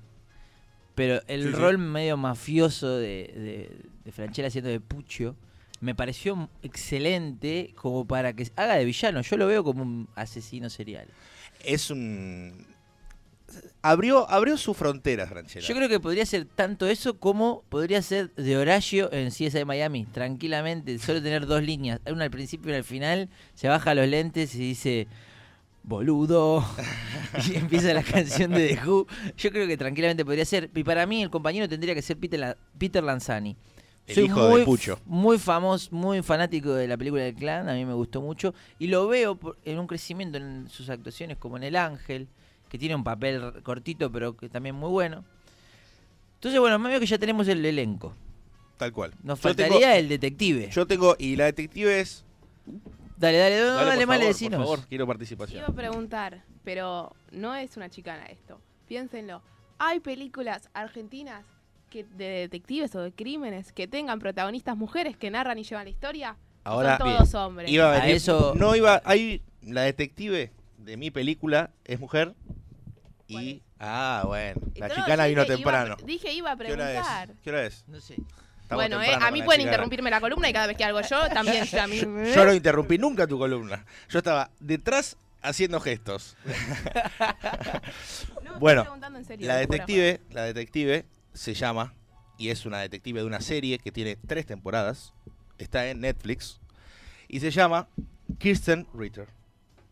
pero 0.96 1.22
el 1.28 1.44
Sí, 1.44 1.50
sí. 1.50 1.56
rol 1.56 1.78
medio 1.78 2.18
mafioso 2.18 2.98
de, 2.98 3.32
de, 3.36 3.82
de 4.04 4.12
Franchella 4.12 4.50
haciendo 4.50 4.70
de 4.70 4.82
Pucho 4.82 5.38
me 5.82 5.94
pareció 5.96 6.50
excelente 6.64 7.74
como 7.76 8.06
para 8.06 8.34
que 8.34 8.50
haga 8.56 8.76
de 8.76 8.86
villano. 8.86 9.22
Yo 9.22 9.38
lo 9.38 9.48
veo 9.48 9.64
como 9.64 9.84
un 9.84 10.08
asesino 10.16 10.70
serial. 10.70 11.08
es 11.64 11.90
un... 11.90 12.66
Abrió, 13.82 14.30
abrió 14.30 14.58
su 14.58 14.74
frontera, 14.74 15.28
Franchella. 15.28 15.66
Yo 15.66 15.76
creo 15.76 15.88
que 15.88 16.00
podría 16.00 16.26
ser 16.26 16.46
tanto 16.46 16.88
eso 16.88 17.20
como 17.20 17.64
podría 17.70 18.02
ser 18.02 18.34
de 18.36 18.58
Horacio 18.58 19.12
en 19.14 19.30
CSI 19.30 19.64
Miami, 19.66 20.06
tranquilamente, 20.06 20.98
solo 20.98 21.22
tener 21.22 21.46
dos 21.46 21.62
líneas, 21.62 22.02
una 22.12 22.24
al 22.26 22.32
principio 22.32 22.68
y 22.68 22.70
una 22.72 22.78
al 22.80 22.84
final, 22.84 23.30
se 23.54 23.68
baja 23.68 23.94
los 23.94 24.08
lentes 24.08 24.56
y 24.56 24.60
dice, 24.60 25.08
boludo, 25.84 26.66
y 27.50 27.56
empieza 27.56 27.94
la 27.94 28.02
canción 28.04 28.52
de 28.52 28.70
The 28.76 28.88
Who. 28.90 29.08
Yo 29.38 29.52
creo 29.52 29.68
que 29.68 29.78
tranquilamente 29.78 30.26
podría 30.26 30.46
ser, 30.46 30.72
y 30.74 30.84
para 30.84 31.06
mí 31.06 31.22
el 31.22 31.30
compañero 31.30 31.70
tendría 31.70 31.94
que 31.94 32.02
ser 32.02 32.18
Peter, 32.18 32.40
La- 32.40 32.58
Peter 32.78 33.04
Lanzani. 33.04 33.56
El 34.08 34.16
Soy 34.16 34.26
hijo 34.26 34.44
de 34.46 34.50
muy, 34.52 34.66
Pucho. 34.66 34.94
f- 34.94 35.02
muy 35.06 35.40
famoso, 35.40 35.90
muy 35.92 36.22
fanático 36.22 36.74
de 36.74 36.88
la 36.88 36.96
película 36.96 37.24
del 37.24 37.34
clan, 37.34 37.68
a 37.70 37.74
mí 37.74 37.86
me 37.86 37.94
gustó 37.94 38.22
mucho, 38.22 38.54
y 38.78 38.88
lo 38.88 39.08
veo 39.08 39.36
por- 39.36 39.58
en 39.66 39.80
un 39.80 39.88
crecimiento 39.88 40.38
en 40.38 40.70
sus 40.70 40.90
actuaciones, 40.90 41.38
como 41.38 41.58
en 41.58 41.64
El 41.64 41.76
Ángel, 41.76 42.28
que 42.70 42.78
tiene 42.78 42.94
un 42.96 43.04
papel 43.04 43.64
cortito, 43.64 44.12
pero 44.12 44.38
que 44.38 44.48
también 44.48 44.76
muy 44.76 44.90
bueno. 44.90 45.24
Entonces, 46.36 46.60
bueno, 46.60 46.78
me 46.78 46.90
veo 46.90 47.00
que 47.00 47.06
ya 47.08 47.18
tenemos 47.18 47.48
el 47.48 47.66
elenco. 47.66 48.14
Tal 48.78 48.92
cual. 48.92 49.12
Nos 49.24 49.40
tengo- 49.40 49.56
faltaría 49.56 49.98
el 49.98 50.08
detective. 50.10 50.70
Yo 50.72 50.86
tengo, 50.86 51.16
y 51.18 51.36
la 51.36 51.46
detective 51.46 52.00
es. 52.02 52.24
dale, 53.18 53.38
dale, 53.38 53.60
no, 53.60 53.74
dale, 53.76 53.98
por 54.06 54.08
mal, 54.08 54.20
decinos. 54.20 54.58
Por 54.60 54.66
favor, 54.78 54.88
quiero 54.90 55.08
participación. 55.08 55.64
A 55.64 55.68
preguntar, 55.74 56.44
pero 56.64 57.16
no 57.32 57.56
es 57.56 57.76
una 57.78 57.90
chicana 57.90 58.26
esto. 58.26 58.60
Piénsenlo. 58.88 59.42
Hay 59.80 60.00
películas 60.00 60.70
argentinas 60.74 61.44
que 61.96 62.04
de 62.16 62.26
detectives 62.42 62.94
o 62.96 63.02
de 63.02 63.12
crímenes 63.14 63.72
que 63.72 63.88
tengan 63.88 64.20
protagonistas 64.20 64.76
mujeres 64.76 65.16
que 65.16 65.32
narran 65.32 65.58
y 65.58 65.64
llevan 65.64 65.86
la 65.86 65.90
historia. 65.92 66.36
¿O 66.66 66.70
Ahora, 66.70 66.98
son 66.98 67.06
bien, 67.08 67.18
todos 67.20 67.34
hombres. 67.36 67.72
Iba 67.72 67.86
a 67.86 67.96
A 67.96 68.00
venir- 68.02 68.16
eso- 68.16 68.54
No 68.58 68.76
iba. 68.76 69.02
Hay. 69.06 69.42
La 69.62 69.82
detective 69.84 70.52
de 70.78 70.98
mi 70.98 71.10
película 71.12 71.72
es 71.86 72.00
mujer. 72.00 72.34
¿Cuál 73.32 73.44
Y. 73.44 73.62
Ah, 73.80 74.24
bueno. 74.26 74.60
La 74.76 74.90
chicana 74.90 75.26
vino 75.28 75.44
iba 75.44 75.56
temprano. 75.56 75.96
pre- 75.98 76.06
dije 76.06 76.34
iba 76.34 76.52
a 76.52 76.58
¿Qué 76.58 76.72
hora 76.74 76.86
preguntar. 76.88 77.30
es? 77.32 77.36
¿Qué 77.44 77.50
hora 77.50 77.66
es? 77.66 77.84
No 77.88 78.00
sé. 78.02 78.16
Estamos 78.62 78.84
Bueno, 78.84 79.02
eh, 79.02 79.14
a 79.14 79.32
mí 79.32 79.42
pueden 79.44 79.62
interrumpirme 79.62 80.10
la 80.10 80.20
columna 80.20 80.50
y 80.50 80.54
cada 80.54 80.68
vez 80.68 80.76
que 80.76 80.84
hago 80.84 81.00
yo, 81.02 81.30
también 81.30 81.64
yo 81.66 81.82
a 81.82 81.88
mí. 81.88 82.00
Yo 82.36 82.46
no 82.46 82.54
interrumpí 82.54 82.98
nunca 82.98 83.26
tu 83.28 83.38
columna. 83.38 83.86
Yo 84.10 84.18
estaba 84.20 84.50
detrás 84.60 85.18
haciendo 85.42 85.80
gestos. 85.80 86.36
No, 88.46 88.52
estoy 88.52 88.60
Bueno, 88.60 88.82
preguntando 88.84 89.20
en 89.20 89.26
serio, 89.26 89.48
La 89.48 89.58
detective, 89.58 90.22
la 90.32 90.44
detective 90.44 91.06
se 91.36 91.54
llama 91.54 91.94
y 92.38 92.50
es 92.50 92.66
una 92.66 92.80
detective 92.80 93.20
de 93.22 93.26
una 93.26 93.42
serie 93.42 93.78
que 93.80 93.92
tiene 93.92 94.16
tres 94.16 94.46
temporadas. 94.46 95.14
Está 95.58 95.88
en 95.88 96.02
Netflix 96.02 96.60
y 97.28 97.40
se 97.40 97.52
llama 97.52 97.88
Kirsten 98.40 98.88
Ritter. 98.94 99.28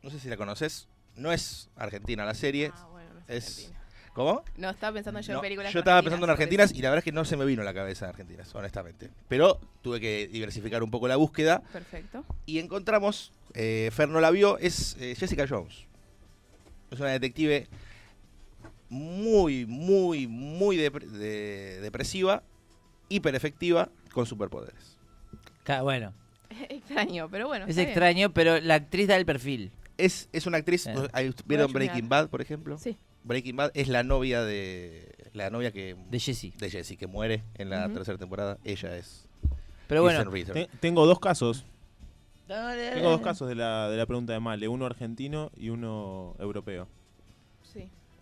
No 0.02 0.10
sé 0.10 0.20
si 0.20 0.28
la 0.30 0.38
conoces. 0.38 0.88
No 1.16 1.32
es 1.32 1.70
argentina 1.76 2.26
la 2.26 2.34
serie. 2.34 2.72
Ah, 2.74 2.88
bueno, 2.92 3.10
no 3.14 3.20
es- 3.34 3.48
Argentina. 3.50 3.80
¿Cómo? 4.14 4.44
No, 4.58 4.70
estaba 4.70 4.94
pensando 4.94 5.20
yo 5.22 5.34
en 5.34 5.42
películas 5.42 5.74
yo 5.74 5.80
estaba 5.80 6.00
pensando 6.04 6.26
en 6.28 6.30
argentinas 6.30 6.72
y 6.72 6.84
la 6.84 6.90
verdad 6.90 7.00
es 7.00 7.04
que 7.04 7.12
no 7.12 7.26
se 7.26 7.36
me 7.36 7.46
vino 7.46 7.64
a 7.64 7.66
la 7.66 7.74
cabeza 7.74 8.08
argentinas, 8.10 8.54
honestamente. 8.54 9.10
Pero 9.28 9.60
tuve 9.82 10.00
que 10.00 10.28
diversificar 10.28 10.84
un 10.84 10.92
poco 10.92 11.08
la 11.08 11.16
búsqueda 11.16 11.64
Perfecto. 11.74 12.24
y 12.46 12.60
encontramos, 12.60 13.34
eh, 13.56 13.90
Fer 13.92 14.10
no 14.10 14.20
la 14.20 14.30
vio, 14.30 14.60
es 14.60 14.98
eh, 15.00 15.16
Jessica 15.18 15.48
Jones. 15.50 15.86
Es 16.92 17.00
una 17.00 17.10
detective 17.10 17.68
muy, 18.94 19.66
muy, 19.66 20.28
muy 20.28 20.78
de- 20.78 21.80
depresiva, 21.82 22.44
hiper 23.10 23.36
efectiva, 23.36 23.90
con 24.14 24.26
superpoderes. 24.26 24.98
Ca- 25.64 25.82
Bueno, 25.82 26.14
extraño, 26.70 27.28
pero 27.30 27.48
bueno. 27.48 27.66
Es 27.66 27.72
está 27.72 27.82
bien. 27.82 27.90
extraño, 27.90 28.34
pero 28.34 28.60
la 28.60 28.76
actriz 28.76 29.08
da 29.08 29.16
el 29.18 29.26
perfil. 29.26 29.72
Es, 29.98 30.30
es 30.32 30.46
una 30.48 30.58
actriz. 30.58 30.88
Eh. 30.88 30.94
ahí 31.14 31.34
¿Vieron 31.46 31.68
Voy 31.72 31.72
a 31.72 31.86
Breaking. 31.86 32.10
Bad, 32.10 32.30
por 32.30 32.42
ejemplo? 32.42 32.78
Sí. 32.78 32.98
Breaking 33.24 33.56
Bad 33.56 33.72
es 33.74 33.88
la 33.88 34.04
novia 34.04 34.42
de. 34.44 35.14
La 35.34 35.50
novia 35.50 35.72
que. 35.72 35.96
De 36.10 36.20
Jessie. 36.20 36.52
de 36.58 36.70
Jessie, 36.70 36.98
que 36.98 37.08
muere 37.08 37.44
en 37.56 37.70
la 37.70 37.86
Ujú. 37.86 37.96
tercera 37.96 38.18
temporada. 38.18 38.58
Ella 38.64 38.98
es. 38.98 39.28
Pero 39.88 40.02
bueno, 40.02 40.20
Kristen 40.30 40.54
Ritter. 40.56 40.68
Te- 40.72 40.78
tengo 40.80 41.06
dos 41.06 41.20
casos. 41.20 41.66
Dale, 42.48 42.92
Tengo 42.92 43.10
dos 43.12 43.22
casos 43.22 43.48
de 43.48 43.56
la, 43.56 43.90
de 43.90 43.96
la 43.98 44.06
pregunta 44.06 44.34
de 44.34 44.40
Male, 44.42 44.68
uno 44.68 44.86
argentino 44.86 45.50
y 45.56 45.70
uno 45.70 46.36
europeo. 46.40 46.88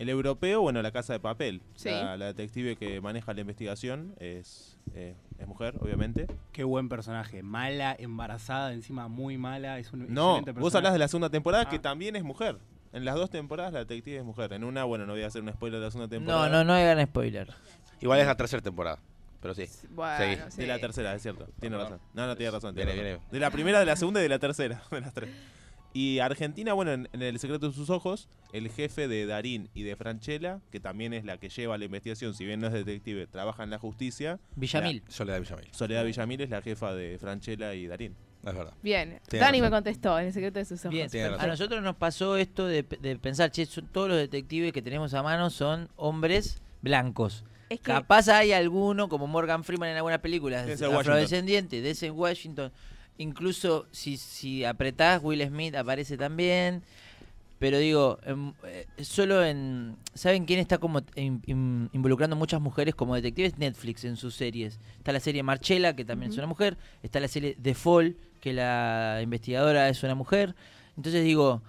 El 0.01 0.10
europeo, 0.10 0.62
bueno, 0.62 0.81
la 0.81 0.91
casa 0.91 1.13
de 1.13 1.20
papel. 1.20 1.62
Sí. 1.75 1.89
La, 1.89 2.17
la 2.17 2.25
detective 2.25 2.75
que 2.75 3.00
maneja 3.01 3.34
la 3.36 3.41
investigación 3.41 4.15
es, 4.20 4.77
eh, 4.96 5.15
es 5.38 5.48
mujer, 5.48 5.75
obviamente. 5.79 6.25
Qué 6.51 6.63
buen 6.63 6.89
personaje. 6.89 7.43
Mala, 7.43 7.96
embarazada, 8.00 8.74
encima 8.74 9.08
muy 9.08 9.38
mala. 9.38 9.77
Es 9.77 9.93
un 9.93 10.12
No, 10.12 10.38
excelente 10.38 10.51
vos 10.53 10.55
personaje. 10.74 10.77
hablás 10.77 10.93
de 10.93 11.00
la 11.00 11.08
segunda 11.08 11.29
temporada 11.29 11.70
que 11.70 11.75
Ah. 11.75 11.81
también 11.81 12.15
es 12.15 12.24
mujer. 12.24 12.58
En 12.93 13.05
las 13.05 13.13
dos 13.15 13.29
temporadas 13.29 13.72
la 13.74 13.79
detective 13.79 14.17
es 14.17 14.24
mujer. 14.24 14.51
En 14.53 14.63
una, 14.63 14.84
bueno, 14.86 15.05
no 15.05 15.13
voy 15.13 15.22
a 15.22 15.27
hacer 15.27 15.43
un 15.43 15.51
spoiler 15.53 15.79
de 15.79 15.86
la 15.86 15.91
segunda 15.91 16.08
No, 16.08 16.20
temporada. 16.20 16.50
no, 16.50 16.63
no 16.63 16.74
hagan 16.74 17.05
spoiler. 17.05 17.53
Igual 18.01 18.20
es 18.22 18.25
la 18.25 18.36
tercera 18.36 18.62
temporada. 18.63 18.98
Pero 19.39 19.53
sí. 19.53 19.65
Bueno, 19.91 20.46
sí. 20.50 20.62
De 20.62 20.67
la 20.67 20.79
tercera, 20.79 21.13
es 21.13 21.22
cierto. 21.22 21.48
Tiene 21.60 21.77
razón. 21.77 22.00
No, 22.15 22.25
no 22.27 22.36
tiene 22.36 22.51
razón. 22.51 22.74
tiene 22.75 22.91
Viene, 22.93 23.10
razón. 23.12 23.20
viene. 23.27 23.34
De 23.34 23.39
la 23.39 23.51
primera, 23.51 23.79
de 23.79 23.86
la 23.86 23.96
segunda 23.96 24.20
y 24.20 24.24
de 24.24 24.29
la 24.29 24.39
tercera. 24.39 24.81
De 24.91 25.01
las 25.01 25.13
tres. 25.13 25.29
Y 25.94 26.20
Argentina, 26.20 26.74
bueno, 26.74 26.92
en, 26.94 27.10
en 27.12 27.22
El 27.22 27.38
secreto 27.40 27.68
de 27.70 27.76
sus 27.76 27.90
ojos, 27.90 28.30
el 28.54 28.70
jefe 28.70 29.08
de 29.08 29.26
Darín 29.26 29.70
y 29.74 29.84
de 29.84 29.96
Franchella, 29.96 30.60
que 30.72 30.80
también 30.80 31.14
es 31.14 31.26
la 31.26 31.38
que 31.38 31.50
lleva 31.50 31.78
la 31.78 31.86
investigación, 31.86 32.34
si 32.34 32.46
bien 32.46 32.60
no 32.62 32.68
es 32.68 32.74
detective, 32.74 33.28
trabaja 33.28 33.64
en 33.64 33.70
la 33.70 33.80
justicia. 33.80 34.40
Villamil. 34.56 35.04
La- 35.06 35.12
Soledad 35.12 35.40
Villamil. 35.42 35.68
Soledad 35.72 36.06
Villamil 36.06 36.42
es 36.42 36.50
la 36.50 36.62
jefa 36.62 36.94
de 36.94 37.18
Franchella 37.20 37.74
y 37.74 37.88
Darín. 37.88 38.16
Es 38.46 38.56
verdad. 38.56 38.74
Bien. 38.82 39.20
Tiene 39.30 39.46
Dani 39.46 39.62
me 39.62 39.70
contestó 39.70 40.18
en 40.18 40.28
el 40.28 40.34
secreto 40.34 40.58
de 40.60 40.66
sus 40.66 40.80
ojos. 40.86 41.12
Bien, 41.12 41.34
a 41.38 41.46
nosotros 41.46 41.84
nos 41.84 41.96
pasó 41.96 42.38
esto 42.38 42.66
de, 42.66 42.82
de 42.84 43.16
pensar, 43.18 43.52
che, 43.52 43.66
son- 43.66 43.88
todos 43.88 44.08
los 44.10 44.18
detectives 44.18 44.72
que 44.74 44.82
tenemos 44.82 45.14
a 45.14 45.22
mano 45.22 45.50
son 45.50 45.90
hombres 45.98 46.62
blancos. 46.82 47.44
Es 47.70 47.80
que 47.80 47.86
Capaz 47.92 48.28
hay 48.30 48.52
alguno, 48.52 49.08
como 49.10 49.28
Morgan 49.28 49.64
Freeman 49.64 49.90
en 49.90 49.98
algunas 49.98 50.20
películas, 50.20 50.68
afrodescendiente, 50.82 51.82
de 51.82 51.92
ese 51.92 52.12
Washington. 52.12 52.72
Incluso 53.22 53.86
si, 53.92 54.18
si 54.18 54.66
apretás, 54.66 55.22
Will 55.24 55.46
Smith 55.48 55.75
aparece 55.75 56.18
también. 56.18 56.84
Pero 57.60 57.78
digo, 57.78 58.18
em, 58.25 58.54
eh, 58.66 58.88
solo 59.04 59.46
en... 59.46 59.96
¿Saben 60.16 60.46
quién 60.46 60.60
está 60.60 60.80
como 60.80 61.01
in- 61.16 61.44
in- 61.46 61.90
involucrando 61.94 62.36
muchas 62.36 62.60
mujeres 62.60 62.96
como 62.96 63.13
detectives? 63.13 63.60
Netflix 63.60 64.04
en 64.04 64.18
sus 64.18 64.34
series. 64.34 64.80
Está 64.98 65.12
la 65.12 65.20
serie 65.20 65.44
Marchella, 65.44 65.96
que 65.96 66.04
también 66.04 66.32
es 66.32 66.38
una 66.40 66.48
mujer. 66.48 66.78
Está 67.04 67.20
la 67.20 67.28
serie 67.28 67.56
The 67.62 67.75
Fall, 67.75 68.18
que 68.40 68.54
la 68.54 69.20
investigadora 69.22 69.90
es 69.90 70.01
una 70.01 70.16
mujer. 70.16 70.56
Entonces 70.98 71.24
digo, 71.24 71.62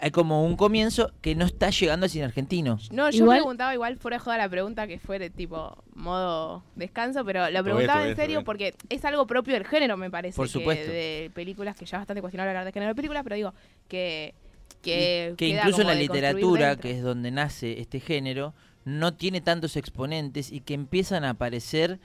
hay 0.00 0.10
como 0.10 0.44
un 0.44 0.56
comienzo 0.56 1.12
que 1.20 1.34
no 1.34 1.44
está 1.44 1.70
llegando 1.70 2.04
al 2.04 2.10
cine 2.10 2.24
argentino. 2.24 2.78
No, 2.90 3.10
yo 3.10 3.18
Igual- 3.24 3.38
preguntaba 3.38 3.74
igual 3.74 3.96
fuera 3.98 4.16
de 4.16 4.20
joda 4.24 4.38
la 4.38 4.48
pregunta 4.48 4.86
que 4.86 4.98
fue 4.98 5.18
de 5.18 5.28
tipo 5.30 5.82
modo 5.94 6.62
descanso, 6.74 7.24
pero 7.24 7.40
lo 7.44 7.50
bien, 7.50 7.64
preguntaba 7.64 8.00
todo 8.00 8.10
en 8.10 8.16
serio 8.16 8.38
bien. 8.38 8.44
porque 8.44 8.74
es 8.88 9.04
algo 9.04 9.26
propio 9.26 9.54
del 9.54 9.66
género, 9.66 9.96
me 9.96 10.10
parece. 10.10 10.36
Por 10.36 10.46
que 10.46 10.52
supuesto. 10.52 10.90
de 10.90 11.30
películas 11.34 11.76
que 11.76 11.84
ya 11.84 11.98
es 11.98 12.00
bastante 12.00 12.20
cuestionable 12.22 12.50
hablar 12.50 12.64
de 12.64 12.72
género 12.72 12.90
de 12.90 12.94
películas, 12.94 13.22
pero 13.24 13.36
digo 13.36 13.54
que 13.88 14.34
que, 14.82 15.34
incluso 15.40 15.82
en 15.82 15.88
la 15.88 15.94
de 15.94 16.00
literatura, 16.00 16.68
dentro. 16.70 16.82
que 16.82 16.90
es 16.96 17.02
donde 17.02 17.30
nace 17.30 17.80
este 17.80 18.00
género, 18.00 18.54
no 18.86 19.12
tiene 19.12 19.42
tantos 19.42 19.76
exponentes 19.76 20.50
y 20.50 20.60
que 20.60 20.72
empiezan 20.72 21.22
a 21.24 21.30
aparecer 21.30 22.00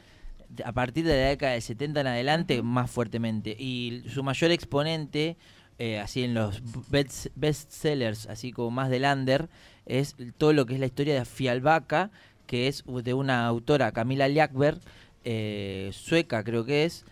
de- 0.49 0.63
a 0.65 0.73
partir 0.73 1.05
de 1.05 1.11
la 1.21 1.29
década 1.29 1.53
del 1.53 1.61
70 1.61 2.01
en 2.01 2.07
adelante 2.07 2.61
más 2.61 2.91
fuertemente. 2.91 3.55
Y 3.57 4.03
su 4.09 4.23
mayor 4.23 4.51
exponente, 4.51 5.37
eh, 5.79 5.99
así 5.99 6.23
en 6.23 6.33
los 6.33 6.61
best, 6.89 7.27
bestsellers, 7.35 8.27
así 8.27 8.51
como 8.51 8.71
más 8.71 8.89
del 8.89 9.03
under, 9.03 9.49
es 9.85 10.15
todo 10.37 10.53
lo 10.53 10.65
que 10.65 10.75
es 10.75 10.79
la 10.79 10.85
historia 10.85 11.13
de 11.15 11.25
Fialbaca, 11.25 12.11
que 12.47 12.67
es 12.67 12.83
de 12.85 13.13
una 13.13 13.45
autora, 13.45 13.91
Camila 13.91 14.27
Liakberg, 14.27 14.79
eh, 15.23 15.89
sueca 15.93 16.43
creo 16.43 16.65
que 16.65 16.85
es, 16.85 17.05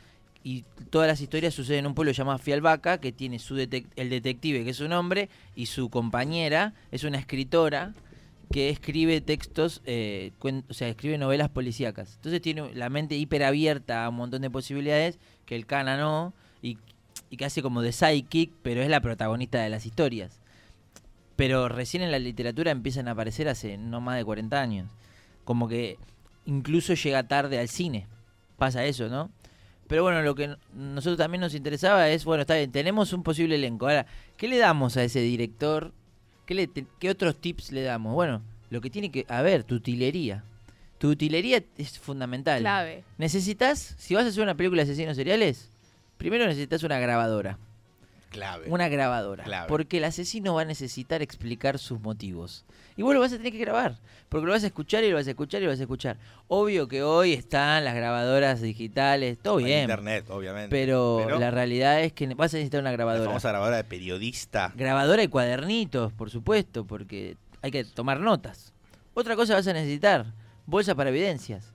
y 0.43 0.65
todas 0.89 1.07
las 1.07 1.21
historias 1.21 1.53
suceden 1.53 1.79
en 1.79 1.87
un 1.87 1.95
pueblo 1.95 2.11
llamado 2.11 2.37
Fialbaca, 2.37 2.99
que 2.99 3.11
tiene 3.11 3.39
su 3.39 3.55
detec- 3.55 3.87
el 3.95 4.09
detective, 4.09 4.63
que 4.63 4.71
es 4.71 4.81
un 4.81 4.93
hombre, 4.93 5.29
y 5.55 5.67
su 5.67 5.89
compañera 5.89 6.73
es 6.91 7.03
una 7.03 7.17
escritora 7.17 7.93
que 8.51 8.69
escribe 8.69 9.21
textos, 9.21 9.81
eh, 9.85 10.31
o 10.41 10.73
sea, 10.73 10.89
escribe 10.89 11.17
novelas 11.17 11.49
policíacas. 11.49 12.15
Entonces 12.17 12.41
tiene 12.41 12.73
la 12.75 12.89
mente 12.89 13.15
hiperabierta 13.15 14.05
a 14.05 14.09
un 14.09 14.15
montón 14.15 14.41
de 14.41 14.49
posibilidades 14.49 15.17
que 15.45 15.55
el 15.55 15.65
Cana 15.65 15.97
no, 15.97 16.33
y, 16.61 16.77
y 17.33 17.37
que 17.37 17.45
hace 17.45 17.63
como 17.63 17.81
de 17.81 17.91
sidekick, 17.91 18.51
pero 18.61 18.83
es 18.83 18.89
la 18.89 19.01
protagonista 19.01 19.59
de 19.59 19.69
las 19.71 19.87
historias. 19.87 20.39
Pero 21.35 21.67
recién 21.67 22.03
en 22.03 22.11
la 22.11 22.19
literatura 22.19 22.69
empiezan 22.69 23.07
a 23.07 23.11
aparecer 23.11 23.47
hace 23.47 23.75
no 23.75 24.01
más 24.01 24.17
de 24.17 24.23
40 24.23 24.61
años. 24.61 24.91
Como 25.43 25.67
que 25.67 25.97
incluso 26.45 26.93
llega 26.93 27.23
tarde 27.27 27.57
al 27.57 27.69
cine. 27.69 28.05
Pasa 28.59 28.85
eso, 28.85 29.09
¿no? 29.09 29.31
Pero 29.87 30.03
bueno, 30.03 30.21
lo 30.21 30.35
que 30.35 30.55
nosotros 30.75 31.17
también 31.17 31.41
nos 31.41 31.55
interesaba 31.55 32.07
es, 32.09 32.23
bueno, 32.23 32.41
está 32.41 32.53
bien, 32.55 32.71
tenemos 32.71 33.13
un 33.13 33.23
posible 33.23 33.55
elenco. 33.55 33.87
Ahora, 33.87 34.05
¿qué 34.37 34.47
le 34.47 34.59
damos 34.59 34.95
a 34.95 35.03
ese 35.03 35.19
director? 35.21 35.91
¿Qué, 36.45 36.53
le 36.53 36.67
te- 36.67 36.85
qué 36.99 37.09
otros 37.09 37.35
tips 37.41 37.71
le 37.71 37.81
damos? 37.81 38.13
Bueno, 38.13 38.43
lo 38.69 38.79
que 38.79 38.91
tiene 38.91 39.09
que... 39.11 39.25
A 39.27 39.41
ver, 39.41 39.63
tu 39.63 39.73
utilería. 39.73 40.43
Tu 40.99 41.09
utilería 41.09 41.63
es 41.79 41.97
fundamental. 41.97 42.61
clave. 42.61 43.03
Necesitas, 43.17 43.95
si 43.97 44.13
vas 44.13 44.25
a 44.25 44.27
hacer 44.27 44.43
una 44.43 44.55
película 44.55 44.85
de 44.85 44.91
asesinos 44.91 45.15
seriales, 45.17 45.71
primero 46.23 46.45
necesitas 46.45 46.83
una 46.83 46.99
grabadora. 46.99 47.57
Clave. 48.29 48.69
Una 48.69 48.87
grabadora. 48.87 49.43
Clave. 49.43 49.67
Porque 49.67 49.97
el 49.97 50.05
asesino 50.05 50.53
va 50.53 50.61
a 50.61 50.65
necesitar 50.65 51.21
explicar 51.21 51.77
sus 51.77 51.99
motivos. 51.99 52.63
Y 52.95 53.01
vos 53.01 53.13
lo 53.13 53.19
vas 53.19 53.33
a 53.33 53.35
tener 53.37 53.51
que 53.51 53.57
grabar. 53.57 53.97
Porque 54.29 54.47
lo 54.47 54.53
vas 54.53 54.63
a 54.63 54.67
escuchar 54.67 55.03
y 55.03 55.09
lo 55.09 55.17
vas 55.17 55.27
a 55.27 55.31
escuchar 55.31 55.61
y 55.61 55.65
lo 55.65 55.71
vas 55.71 55.79
a 55.79 55.83
escuchar. 55.83 56.15
Obvio 56.47 56.87
que 56.87 57.03
hoy 57.03 57.33
están 57.33 57.83
las 57.83 57.93
grabadoras 57.93 58.61
digitales, 58.61 59.37
todo 59.37 59.59
En 59.59 59.65
bien. 59.65 59.81
Internet, 59.81 60.29
obviamente. 60.29 60.69
Pero, 60.69 61.27
la 61.37 61.51
realidad 61.51 62.01
es 62.01 62.13
que 62.13 62.25
vas 62.33 62.53
a 62.53 62.57
necesitar 62.57 62.79
una 62.79 62.93
grabadora. 62.93 63.25
famosa 63.25 63.49
grabadora 63.49 63.75
de 63.75 63.83
periodista. 63.83 64.71
Grabadora 64.77 65.23
y 65.23 65.27
cuadernitos, 65.27 66.13
por 66.13 66.29
supuesto, 66.29 66.85
porque 66.85 67.35
hay 67.61 67.69
que 67.69 67.83
tomar 67.83 68.21
notas. 68.21 68.71
Otra 69.13 69.35
cosa 69.35 69.55
vas 69.55 69.67
a 69.67 69.73
necesitar, 69.73 70.27
bolsa 70.65 70.95
para 70.95 71.09
evidencias. 71.09 71.72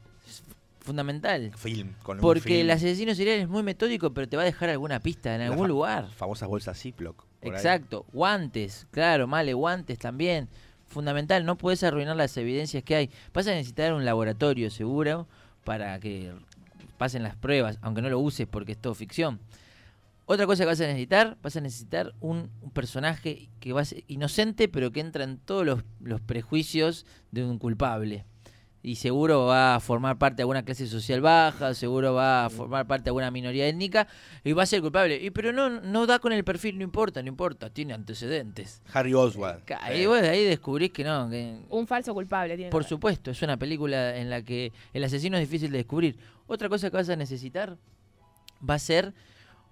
Fundamental. 0.88 1.52
Film. 1.54 1.92
Con 2.02 2.16
un 2.16 2.22
Porque 2.22 2.40
film. 2.48 2.60
el 2.60 2.70
asesino 2.70 3.14
serial 3.14 3.40
es 3.40 3.48
muy 3.48 3.62
metódico, 3.62 4.14
pero 4.14 4.26
te 4.26 4.38
va 4.38 4.42
a 4.42 4.46
dejar 4.46 4.70
alguna 4.70 5.00
pista 5.00 5.34
en 5.34 5.42
algún 5.42 5.68
lugar. 5.68 6.08
Famosas 6.16 6.48
bolsas 6.48 6.80
Ziploc. 6.80 7.26
ahí. 7.42 7.50
Exacto, 7.50 8.06
guantes, 8.10 8.86
claro, 8.90 9.26
male, 9.26 9.52
guantes 9.52 9.98
también. 9.98 10.48
Fundamental, 10.86 11.44
no 11.44 11.58
puedes 11.58 11.82
arruinar 11.82 12.16
las 12.16 12.34
evidencias 12.38 12.82
que 12.82 12.96
hay. 12.96 13.10
Vas 13.34 13.46
a 13.48 13.50
necesitar 13.50 13.92
un 13.92 14.06
laboratorio 14.06 14.70
seguro 14.70 15.28
para 15.62 16.00
que 16.00 16.32
pasen 16.96 17.22
las 17.22 17.36
pruebas, 17.36 17.78
aunque 17.82 18.00
no 18.00 18.08
lo 18.08 18.18
uses 18.18 18.46
porque 18.46 18.72
es 18.72 18.78
todo 18.78 18.94
ficción. 18.94 19.40
Otra 20.24 20.46
cosa 20.46 20.62
que 20.62 20.68
vas 20.68 20.80
a 20.80 20.86
necesitar, 20.86 21.36
vas 21.42 21.54
a 21.56 21.60
necesitar 21.60 22.14
un, 22.20 22.50
un 22.62 22.70
personaje 22.70 23.50
que 23.60 23.74
va 23.74 23.82
a 23.82 23.84
ser 23.84 24.04
inocente, 24.08 24.68
pero 24.68 24.90
que 24.90 25.00
entra 25.00 25.24
en 25.24 25.36
todos 25.36 25.66
los, 25.66 25.84
los 26.00 26.22
prejuicios 26.22 27.04
de 27.30 27.44
un 27.44 27.58
culpable. 27.58 28.24
Y 28.88 28.96
seguro 28.96 29.44
va 29.44 29.74
a 29.74 29.80
formar 29.80 30.16
parte 30.16 30.36
de 30.36 30.42
alguna 30.44 30.64
clase 30.64 30.86
social 30.86 31.20
baja, 31.20 31.74
seguro 31.74 32.14
va 32.14 32.46
a 32.46 32.48
formar 32.48 32.86
parte 32.86 33.04
de 33.04 33.10
alguna 33.10 33.30
minoría 33.30 33.66
étnica 33.68 34.08
y 34.42 34.52
va 34.52 34.62
a 34.62 34.66
ser 34.66 34.80
culpable. 34.80 35.22
Y 35.22 35.28
pero 35.28 35.52
no, 35.52 35.68
no 35.68 36.06
da 36.06 36.18
con 36.18 36.32
el 36.32 36.42
perfil, 36.42 36.78
no 36.78 36.84
importa, 36.84 37.20
no 37.20 37.28
importa, 37.28 37.68
tiene 37.68 37.92
antecedentes. 37.92 38.80
Harry 38.94 39.12
Oswald. 39.12 39.62
Eh, 39.90 40.00
Y 40.00 40.06
vos 40.06 40.22
ahí 40.22 40.42
descubrís 40.42 40.90
que 40.90 41.04
no, 41.04 41.28
que 41.28 41.60
Un 41.68 41.86
falso 41.86 42.14
culpable 42.14 42.56
tiene. 42.56 42.70
por 42.70 42.84
supuesto, 42.84 43.30
es 43.30 43.42
una 43.42 43.58
película 43.58 44.16
en 44.16 44.30
la 44.30 44.40
que 44.40 44.72
el 44.94 45.04
asesino 45.04 45.36
es 45.36 45.42
difícil 45.46 45.70
de 45.70 45.76
descubrir. 45.76 46.16
Otra 46.46 46.70
cosa 46.70 46.88
que 46.88 46.96
vas 46.96 47.10
a 47.10 47.16
necesitar 47.16 47.76
va 48.66 48.72
a 48.72 48.78
ser 48.78 49.12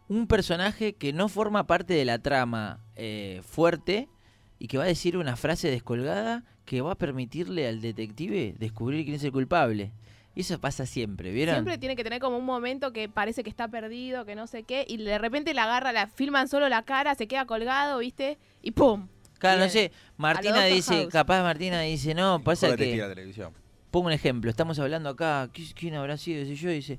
un 0.09 0.27
personaje 0.27 0.93
que 0.93 1.15
no 1.15 1.31
forma 1.31 1.67
parte 1.67 1.95
de 1.95 2.05
la 2.05 2.19
trama 2.19 2.81
eh, 2.97 3.41
fuerte 3.47 4.11
y 4.59 4.69
que 4.69 4.77
va 4.77 4.85
a 4.85 4.89
decir 4.89 5.17
una 5.17 5.37
frase 5.37 5.71
descolgada 5.71 6.45
que 6.67 6.83
va 6.83 6.93
a 6.93 6.97
permitirle 6.97 7.67
al 7.67 7.81
detective 7.81 8.55
descubrir 8.59 9.05
quién 9.05 9.17
es 9.17 9.25
el 9.25 9.33
culpable. 9.33 9.93
Y 10.35 10.41
eso 10.41 10.61
pasa 10.61 10.85
siempre, 10.85 11.33
¿vieron? 11.33 11.55
Siempre 11.55 11.79
tiene 11.79 11.97
que 11.97 12.05
tener 12.05 12.21
como 12.21 12.37
un 12.37 12.45
momento 12.45 12.93
que 12.93 13.09
parece 13.09 13.43
que 13.43 13.49
está 13.49 13.69
perdido, 13.69 14.27
que 14.27 14.35
no 14.35 14.47
sé 14.47 14.65
qué, 14.65 14.85
y 14.87 14.99
de 14.99 15.17
repente 15.17 15.55
la 15.55 15.65
agarra, 15.65 15.93
la 15.93 16.09
filman 16.09 16.47
solo 16.49 16.69
la 16.69 16.83
cara, 16.83 17.15
se 17.15 17.27
queda 17.27 17.47
colgado, 17.47 18.01
¿viste? 18.01 18.37
Y 18.61 18.73
¡pum! 18.73 19.09
Claro, 19.39 19.61
no 19.61 19.69
sé, 19.71 19.93
Martina 20.19 20.65
dice, 20.65 20.95
House. 21.03 21.13
capaz 21.13 21.43
Martina 21.43 21.81
dice, 21.81 22.15
no, 22.15 22.43
pasa 22.43 22.77
que... 22.77 22.97
la 22.97 23.09
televisión. 23.09 23.53
Pongo 23.91 24.09
un 24.09 24.13
ejemplo, 24.13 24.51
estamos 24.51 24.79
hablando 24.79 25.09
acá, 25.09 25.49
¿qui- 25.55 25.73
¿quién 25.75 25.95
habrá 25.95 26.19
sido? 26.19 26.45
Dice 26.45 26.57
yo, 26.57 26.69
dice, 26.69 26.99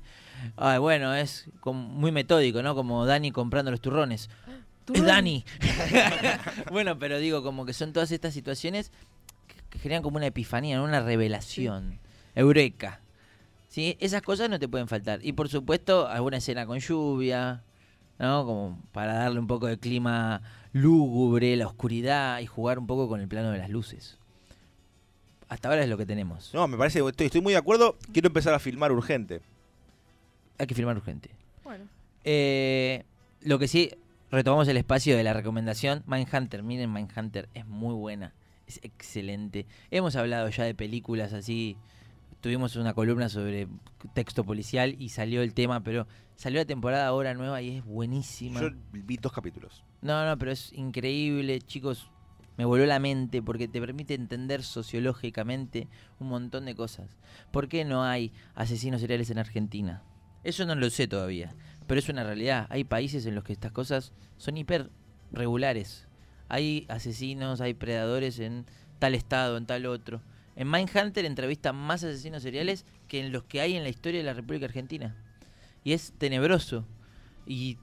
ay, 0.56 0.78
bueno, 0.78 1.14
es 1.14 1.48
como 1.60 1.80
muy 1.80 2.10
metódico, 2.10 2.60
¿no? 2.62 2.74
Como 2.74 3.06
Dani 3.06 3.30
comprando 3.30 3.70
los 3.70 3.80
turrones. 3.80 4.30
¡Es 4.92 5.02
Dani! 5.04 5.44
bueno, 6.72 6.98
pero 6.98 7.18
digo, 7.18 7.42
como 7.42 7.64
que 7.66 7.72
son 7.72 7.92
todas 7.92 8.10
estas 8.10 8.34
situaciones 8.34 8.90
que, 9.70 9.78
generan 9.78 10.02
como 10.02 10.16
una 10.16 10.26
epifanía, 10.26 10.76
¿no? 10.76 10.84
una 10.84 11.00
revelación. 11.00 11.98
Eureka. 12.34 13.00
¿Sí? 13.68 13.96
Esas 14.00 14.22
cosas 14.22 14.48
no 14.48 14.58
te 14.58 14.68
pueden 14.68 14.88
faltar. 14.88 15.20
Y 15.22 15.32
por 15.32 15.48
supuesto, 15.48 16.08
alguna 16.08 16.38
escena 16.38 16.66
con 16.66 16.78
lluvia, 16.78 17.62
¿no? 18.18 18.44
Como 18.44 18.82
para 18.92 19.14
darle 19.14 19.40
un 19.40 19.46
poco 19.46 19.66
de 19.66 19.78
clima 19.78 20.42
lúgubre, 20.72 21.56
la 21.56 21.66
oscuridad 21.66 22.40
y 22.40 22.46
jugar 22.46 22.78
un 22.78 22.86
poco 22.86 23.08
con 23.08 23.20
el 23.20 23.28
plano 23.28 23.50
de 23.50 23.58
las 23.58 23.70
luces. 23.70 24.18
Hasta 25.48 25.68
ahora 25.68 25.82
es 25.82 25.88
lo 25.88 25.96
que 25.96 26.06
tenemos. 26.06 26.52
No, 26.52 26.68
me 26.68 26.76
parece, 26.76 27.00
estoy, 27.06 27.26
estoy 27.26 27.40
muy 27.40 27.52
de 27.52 27.58
acuerdo. 27.58 27.96
Quiero 28.12 28.28
empezar 28.28 28.54
a 28.54 28.58
filmar 28.58 28.92
urgente. 28.92 29.40
Hay 30.58 30.66
que 30.66 30.74
filmar 30.74 30.96
urgente. 30.96 31.30
Bueno. 31.64 31.84
Eh, 32.24 33.04
lo 33.40 33.58
que 33.58 33.68
sí, 33.68 33.92
retomamos 34.30 34.68
el 34.68 34.76
espacio 34.76 35.16
de 35.16 35.22
la 35.22 35.32
recomendación. 35.32 36.02
Mindhunter, 36.06 36.62
miren, 36.62 36.92
Mindhunter 36.92 37.48
es 37.54 37.66
muy 37.66 37.94
buena, 37.94 38.34
es 38.68 38.80
excelente. 38.82 39.66
Hemos 39.90 40.14
hablado 40.14 40.48
ya 40.50 40.64
de 40.64 40.74
películas 40.74 41.32
así. 41.32 41.76
Tuvimos 42.40 42.76
una 42.76 42.94
columna 42.94 43.28
sobre 43.28 43.66
texto 44.14 44.44
policial 44.44 44.94
y 44.98 45.08
salió 45.08 45.42
el 45.42 45.54
tema, 45.54 45.82
pero 45.82 46.06
salió 46.36 46.60
la 46.60 46.66
temporada 46.66 47.06
ahora 47.06 47.34
nueva 47.34 47.60
y 47.62 47.78
es 47.78 47.84
buenísima. 47.84 48.60
Yo 48.60 48.70
vi 48.92 49.16
dos 49.16 49.32
capítulos. 49.32 49.82
No, 50.02 50.24
no, 50.24 50.38
pero 50.38 50.52
es 50.52 50.72
increíble, 50.72 51.60
chicos. 51.62 52.10
Me 52.56 52.64
volvió 52.64 52.86
la 52.86 52.98
mente 52.98 53.42
porque 53.42 53.68
te 53.68 53.80
permite 53.80 54.14
entender 54.14 54.62
sociológicamente 54.62 55.88
un 56.20 56.28
montón 56.28 56.64
de 56.66 56.74
cosas. 56.74 57.16
¿Por 57.52 57.68
qué 57.68 57.84
no 57.84 58.04
hay 58.04 58.32
asesinos 58.54 59.00
seriales 59.00 59.30
en 59.30 59.38
Argentina? 59.38 60.02
Eso 60.44 60.66
no 60.66 60.74
lo 60.74 60.90
sé 60.90 61.08
todavía, 61.08 61.54
pero 61.86 62.00
es 62.00 62.08
una 62.08 62.24
realidad. 62.24 62.66
Hay 62.70 62.84
países 62.84 63.26
en 63.26 63.34
los 63.34 63.44
que 63.44 63.52
estas 63.52 63.72
cosas 63.72 64.12
son 64.36 64.56
hiper 64.56 64.90
regulares. 65.32 66.07
Hay 66.48 66.86
asesinos, 66.88 67.60
hay 67.60 67.74
predadores 67.74 68.38
en 68.38 68.64
tal 68.98 69.14
estado, 69.14 69.56
en 69.56 69.66
tal 69.66 69.86
otro. 69.86 70.20
En 70.56 70.70
Mindhunter 70.70 71.24
entrevistan 71.24 71.76
más 71.76 72.02
asesinos 72.02 72.42
seriales 72.42 72.84
que 73.06 73.20
en 73.20 73.32
los 73.32 73.44
que 73.44 73.60
hay 73.60 73.76
en 73.76 73.82
la 73.84 73.88
historia 73.90 74.18
de 74.20 74.26
la 74.26 74.34
República 74.34 74.66
Argentina. 74.66 75.14
Y 75.84 75.92
es 75.92 76.12
tenebroso. 76.18 76.84
Y 77.46 77.78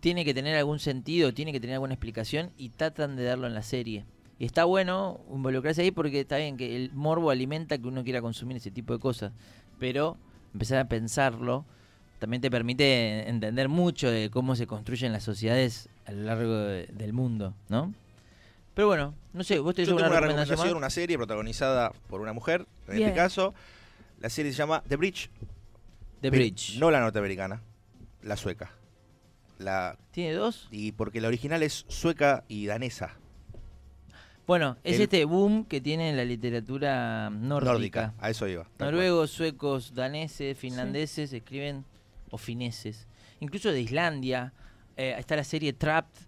tiene 0.00 0.24
que 0.24 0.32
tener 0.32 0.56
algún 0.56 0.78
sentido, 0.78 1.34
tiene 1.34 1.52
que 1.52 1.60
tener 1.60 1.74
alguna 1.74 1.94
explicación 1.94 2.52
y 2.56 2.70
tratan 2.70 3.16
de 3.16 3.24
darlo 3.24 3.46
en 3.46 3.54
la 3.54 3.62
serie. 3.62 4.04
Y 4.38 4.46
está 4.46 4.64
bueno 4.64 5.20
involucrarse 5.30 5.82
ahí 5.82 5.90
porque 5.90 6.20
está 6.20 6.38
bien 6.38 6.56
que 6.56 6.76
el 6.76 6.92
morbo 6.92 7.30
alimenta 7.30 7.76
que 7.76 7.88
uno 7.88 8.04
quiera 8.04 8.22
consumir 8.22 8.56
ese 8.56 8.70
tipo 8.70 8.94
de 8.94 8.98
cosas. 8.98 9.32
Pero 9.78 10.16
empezar 10.54 10.78
a 10.78 10.88
pensarlo 10.88 11.64
también 12.18 12.40
te 12.40 12.50
permite 12.50 13.28
entender 13.28 13.68
mucho 13.68 14.10
de 14.10 14.30
cómo 14.30 14.54
se 14.54 14.66
construyen 14.66 15.12
las 15.12 15.24
sociedades 15.24 15.88
a 16.06 16.12
lo 16.12 16.22
largo 16.22 16.54
de- 16.54 16.86
del 16.86 17.12
mundo, 17.12 17.54
¿no? 17.68 17.92
Pero 18.80 18.86
bueno, 18.88 19.14
no 19.34 19.44
sé, 19.44 19.58
vos 19.58 19.74
Yo 19.74 19.84
tengo 19.84 19.98
alguna 19.98 20.08
una 20.08 20.20
recomendación 20.20 20.74
una 20.74 20.88
serie 20.88 21.18
protagonizada 21.18 21.92
por 22.08 22.22
una 22.22 22.32
mujer, 22.32 22.64
en 22.88 22.96
Bien. 22.96 23.08
este 23.10 23.20
caso. 23.20 23.52
La 24.20 24.30
serie 24.30 24.52
se 24.52 24.56
llama 24.56 24.82
The 24.88 24.96
Bridge. 24.96 25.28
The 26.22 26.30
Bridge. 26.30 26.78
No 26.78 26.90
la 26.90 26.98
norteamericana, 27.00 27.60
la 28.22 28.38
sueca. 28.38 28.70
La, 29.58 29.98
¿Tiene 30.12 30.32
dos? 30.32 30.66
y 30.70 30.92
porque 30.92 31.20
la 31.20 31.28
original 31.28 31.62
es 31.62 31.84
sueca 31.88 32.44
y 32.48 32.64
danesa. 32.64 33.16
Bueno, 34.46 34.78
es 34.82 34.96
El- 34.96 35.02
este 35.02 35.26
boom 35.26 35.66
que 35.66 35.82
tiene 35.82 36.14
la 36.14 36.24
literatura 36.24 37.28
nórdica. 37.28 37.72
Nórdica, 37.74 38.14
a 38.18 38.30
eso 38.30 38.48
iba. 38.48 38.66
Noruegos, 38.78 39.30
suecos, 39.30 39.92
daneses, 39.94 40.56
finlandeses 40.56 41.34
escriben, 41.34 41.84
o 42.30 42.38
fineses. 42.38 43.06
Incluso 43.40 43.70
de 43.72 43.82
Islandia. 43.82 44.54
eh, 44.96 45.14
está 45.18 45.36
la 45.36 45.44
serie 45.44 45.74
Trapped, 45.74 46.22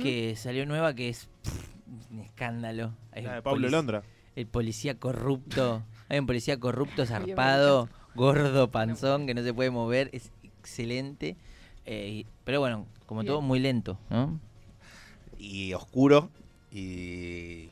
que 0.00 0.34
salió 0.36 0.64
nueva, 0.66 0.94
que 0.94 1.08
es 1.08 1.28
pff, 1.42 1.75
un 2.10 2.20
escándalo. 2.20 2.92
La 3.12 3.18
El 3.18 3.24
de 3.36 3.42
Pablo 3.42 3.68
Londra. 3.68 4.02
El 4.34 4.46
policía 4.46 4.98
corrupto. 4.98 5.82
Hay 6.08 6.18
un 6.18 6.26
policía 6.26 6.58
corrupto, 6.58 7.06
zarpado, 7.06 7.88
gordo, 8.14 8.70
panzón, 8.70 9.26
que 9.26 9.34
no 9.34 9.42
se 9.42 9.52
puede 9.54 9.70
mover. 9.70 10.10
Es 10.12 10.30
excelente. 10.42 11.36
eh, 11.84 12.24
pero 12.44 12.60
bueno, 12.60 12.86
como 13.06 13.20
Bien. 13.22 13.32
todo, 13.32 13.40
muy 13.40 13.58
lento, 13.60 13.98
¿no? 14.10 14.38
Y 15.38 15.72
oscuro 15.74 16.30
y 16.72 17.70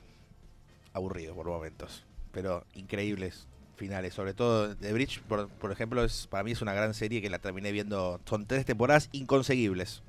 aburrido 0.92 1.35
por 1.35 1.46
momentos. 1.46 2.05
Pero 2.33 2.64
increíbles 2.74 3.46
finales. 3.77 4.14
Sobre 4.14 4.35
todo 4.35 4.77
The 4.77 4.92
Bridge, 4.92 5.20
por, 5.22 5.48
por 5.48 5.72
ejemplo, 5.72 6.05
es 6.05 6.27
para 6.29 6.44
mí 6.44 6.53
es 6.53 6.62
una 6.62 6.72
gran 6.72 6.94
serie 6.94 7.20
que 7.20 7.31
la 7.31 7.38
terminé 7.38 7.72
viendo. 7.72 8.20
Son 8.24 8.46
tres 8.46 8.64
temporadas 8.64 9.09
inconseguibles. 9.12 10.03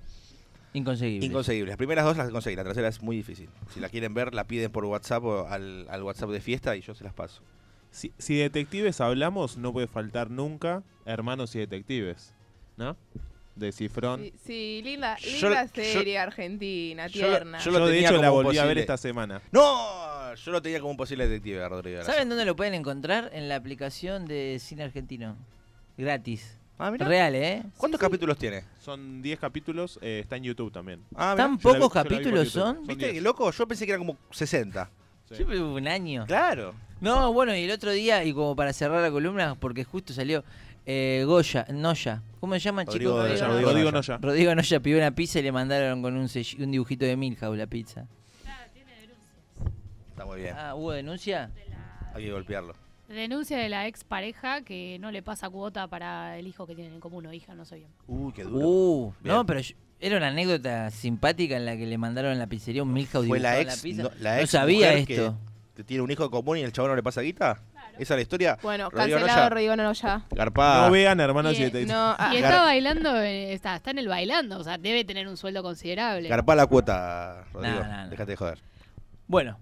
Inconseguible. 0.76 1.26
Inconseguibles. 1.26 1.70
Las 1.70 1.78
primeras 1.78 2.06
dos 2.06 2.18
las 2.18 2.30
conseguí, 2.30 2.56
la 2.56 2.64
tercera 2.64 2.88
es 2.90 3.02
muy 3.02 3.16
difícil. 3.16 3.50
Si 3.74 3.80
la 3.80 3.90
quieren 3.90 4.14
ver, 4.14 4.34
la 4.34 4.46
piden 4.46 4.72
por 4.72 4.86
WhatsApp 4.86 5.24
o 5.24 5.48
al, 5.48 5.88
al 5.90 6.04
WhatsApp 6.04 6.30
de 6.30 6.42
fiesta 6.42 6.76
y 6.76 6.82
yo 6.82 6.94
se 6.94 7.04
las 7.04 7.14
paso. 7.14 7.42
Si, 7.92 8.12
si 8.18 8.36
detectives 8.36 9.00
hablamos, 9.00 9.58
no 9.58 9.72
puede 9.72 9.88
faltar 9.88 10.30
nunca 10.30 10.84
Hermanos 11.06 11.56
y 11.56 11.60
Detectives, 11.60 12.34
¿no? 12.78 12.98
De 13.56 13.72
Cifrón. 13.72 14.20
Sí, 14.22 14.34
sí, 14.46 14.82
linda, 14.84 15.16
Yo- 15.18 15.48
linda 15.50 15.66
yo- 15.74 15.84
serie 15.84 16.18
argentina, 16.20 17.08
tierna. 17.08 17.60
yo 17.60 17.72
Yo, 17.72 17.80
lo 17.80 17.86
de 17.86 17.94
tenía 17.94 18.10
hecho 18.10 18.22
la 18.22 18.28
como 18.28 18.44
volví 18.44 18.58
a 18.58 18.64
ver 18.66 18.72
posible. 18.72 18.82
esta 18.82 18.98
semana. 18.98 19.42
¡No! 19.54 20.36
Yo 20.36 20.52
lo 20.52 20.62
tenía 20.62 20.80
como 20.82 20.92
un 20.92 20.98
posible 20.98 21.26
detective 21.30 21.70
Rodrigo. 21.70 22.04
¿Saben 22.04 22.28
dónde 22.28 22.44
lo 22.44 22.58
pueden 22.58 22.74
encontrar? 22.74 23.30
En 23.32 23.48
la 23.48 23.56
aplicación 23.56 24.26
de 24.26 24.58
cine 24.60 24.84
argentino. 24.84 25.38
Gratis. 25.98 26.58
Ah, 26.78 26.92
mirá. 26.92 27.08
Real, 27.08 27.34
¿eh? 27.36 27.64
¿Cuántos 27.78 28.00
capítulos 28.02 28.38
tiene? 28.38 28.64
Son 28.82 29.22
10 29.22 29.40
capítulos, 29.40 29.98
eh, 30.02 30.20
está 30.22 30.36
en 30.36 30.44
YouTube 30.44 30.72
también. 30.74 31.02
Ah, 31.16 31.34
mirá. 31.34 31.48
¿Tan 31.48 31.58
Yo 31.58 31.70
la 31.70 31.76
vi- 31.76 31.80
pocos 31.82 31.94
yo 31.94 32.00
la 32.00 32.04
vi 32.04 32.10
por 32.10 32.18
capítulos 32.18 32.40
YouTube. 32.46 32.62
son? 32.62 32.76
Son 32.76 32.88
¿Viste 32.88 33.04
10. 33.06 33.14
qué 33.14 33.22
loco? 33.22 33.52
Yo 33.52 33.68
pensé 33.68 33.86
que 33.86 33.92
era 33.94 34.00
como 34.00 34.18
60. 34.32 34.90
Sí. 35.30 35.36
Siempre 35.36 35.60
hubo 35.62 35.76
un 35.76 35.88
año. 35.88 36.26
Claro. 36.28 36.74
No, 37.02 37.32
bueno, 37.34 37.56
y 37.56 37.64
el 37.64 37.72
otro 37.72 37.92
día, 37.92 38.24
y 38.24 38.34
como 38.34 38.56
para 38.56 38.74
cerrar 38.74 39.02
la 39.02 39.12
columna, 39.12 39.56
porque 39.56 39.84
justo 39.86 40.14
salió 40.14 40.44
eh, 40.86 41.24
Goya, 41.26 41.66
Noya. 41.72 42.22
¿Cómo 42.40 42.54
se 42.54 42.60
llama, 42.60 42.84
Rodrigo 42.84 43.12
chicos? 43.26 43.40
Rodrigo 43.42 43.70
Rodrigo 43.70 43.92
Noya. 43.92 44.14
Noya. 44.14 44.18
Rodrigo 44.22 44.56
Noya 44.56 44.80
pidió 44.82 44.98
una 44.98 45.12
pizza 45.12 45.40
y 45.40 45.44
le 45.44 45.52
mandaron 45.52 46.02
con 46.02 46.16
un, 46.16 46.28
sell- 46.28 46.62
un 46.64 46.72
dibujito 46.72 47.06
de 47.06 47.16
Milhouse 47.18 47.58
la 47.58 47.68
pizza. 47.68 48.06
Está 50.10 50.26
muy 50.26 50.42
bien. 50.42 50.56
Ah, 50.58 50.76
¿hubo 50.76 50.92
denuncia? 50.92 51.52
Hay 52.14 52.24
que 52.26 52.32
golpearlo. 52.32 52.76
Denuncia 53.08 53.58
de 53.58 53.70
la 53.70 53.88
ex 53.88 54.04
pareja 54.04 54.62
que 54.62 54.98
no 55.00 55.12
le 55.12 55.22
pasa 55.22 55.50
cuota 55.50 55.88
para 55.88 56.38
el 56.40 56.48
hijo 56.48 56.66
que 56.66 56.74
tienen 56.76 56.94
en 56.96 57.00
común 57.00 57.26
o 57.28 57.34
hija, 57.34 57.54
no 57.54 57.64
sé 57.66 57.76
bien. 57.78 57.90
Uy, 58.08 58.34
qué 58.34 58.44
duro. 58.44 58.68
Uh, 58.68 59.14
no, 59.24 59.46
pero 59.46 59.60
yo- 59.60 59.76
era 60.00 60.18
una 60.18 60.28
anécdota 60.28 60.90
simpática 60.92 61.56
en 61.56 61.66
la 61.66 61.78
que 61.78 61.86
le 61.86 61.98
mandaron 61.98 62.32
en 62.34 62.40
la 62.40 62.48
pizzería 62.48 62.84
un 62.84 62.92
Milhouse 62.94 63.28
Fue 63.28 63.40
la 63.40 63.60
ex, 63.62 63.82
pizza. 63.82 64.04
no, 64.04 64.12
la 64.20 64.36
No 64.36 64.42
ex 64.42 64.50
sabía 64.50 64.90
mujer 64.92 65.06
que- 65.06 65.14
esto. 65.16 65.38
Que, 65.76 65.84
tiene 65.84 66.04
un 66.04 66.10
hijo 66.10 66.32
común 66.32 66.58
y 66.58 66.62
el 66.62 66.72
chabón 66.72 66.92
no 66.92 66.96
le 66.96 67.04
pasa 67.04 67.20
guita. 67.22 67.62
Esa 68.00 68.14
es 68.14 68.18
la 68.18 68.22
historia. 68.22 68.58
Bueno, 68.62 68.90
Rodrigo 68.90 69.18
cancelado 69.20 69.28
Noya. 69.38 69.50
Rodrigo 69.50 69.76
Noya. 69.76 70.26
Garpada. 70.32 70.86
No 70.86 70.92
vean 70.92 71.20
Hermanos 71.20 71.54
y, 71.54 71.58
Y, 71.58 71.60
eh, 71.60 71.66
Detectives. 71.66 71.94
No, 71.94 72.16
ah, 72.18 72.30
Y 72.34 72.38
Gar- 72.38 72.44
está 72.46 72.62
bailando, 72.64 73.22
eh, 73.22 73.54
está, 73.54 73.76
está 73.76 73.92
en 73.92 74.00
el 74.00 74.08
bailando, 74.08 74.58
o 74.58 74.64
sea, 74.64 74.78
debe 74.78 75.04
tener 75.04 75.28
un 75.28 75.36
sueldo 75.36 75.62
considerable. 75.64 76.30
Garpa 76.30 76.56
la 76.56 76.66
cuota, 76.66 77.44
Rodrigo. 77.54 77.76
No, 77.80 77.84
no, 77.88 78.04
no. 78.04 78.10
Déjate 78.10 78.32
de 78.32 78.36
joder. 78.38 78.60
Bueno, 79.28 79.58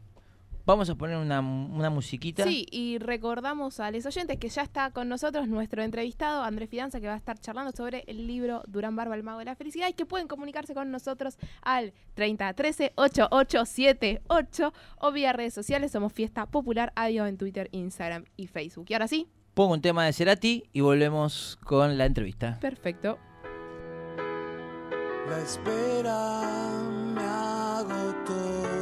vamos 0.65 0.89
a 0.89 0.95
poner 0.95 1.17
una, 1.17 1.39
una 1.39 1.89
musiquita. 1.89 2.43
Sí, 2.43 2.65
y 2.71 2.97
recordamos 2.97 3.79
a 3.79 3.91
los 3.91 4.05
oyentes 4.05 4.37
que 4.37 4.49
ya 4.49 4.61
está 4.61 4.91
con 4.91 5.09
nosotros 5.09 5.47
nuestro 5.47 5.81
entrevistado 5.83 6.43
Andrés 6.43 6.69
Fidanza, 6.69 6.99
que 6.99 7.07
va 7.07 7.13
a 7.13 7.17
estar 7.17 7.37
charlando 7.39 7.71
sobre 7.71 8.03
el 8.07 8.27
libro 8.27 8.63
Durán 8.67 8.95
Barba, 8.95 9.15
el 9.15 9.23
mago 9.23 9.39
de 9.39 9.45
la 9.45 9.55
felicidad, 9.55 9.87
y 9.89 9.93
que 9.93 10.05
pueden 10.05 10.27
comunicarse 10.27 10.73
con 10.73 10.91
nosotros 10.91 11.37
al 11.61 11.93
3013 12.15 12.93
8878 12.95 14.73
o 14.99 15.11
vía 15.11 15.33
redes 15.33 15.53
sociales. 15.53 15.91
Somos 15.91 16.13
Fiesta 16.13 16.45
Popular 16.45 16.91
Audio 16.95 17.25
en 17.27 17.37
Twitter, 17.37 17.69
Instagram 17.71 18.25
y 18.37 18.47
Facebook. 18.47 18.85
Y 18.89 18.93
ahora 18.93 19.07
sí, 19.07 19.27
Pongo 19.53 19.73
un 19.75 19.81
tema 19.81 20.03
de 20.05 20.13
Cerati 20.13 20.63
y 20.73 20.81
volvemos 20.81 21.59
con 21.63 21.95
la 21.95 22.05
entrevista. 22.07 22.57
perfecto. 22.59 23.19
La 25.29 25.39
espera 25.39 26.41
me 27.13 27.21
agotó. 27.21 28.72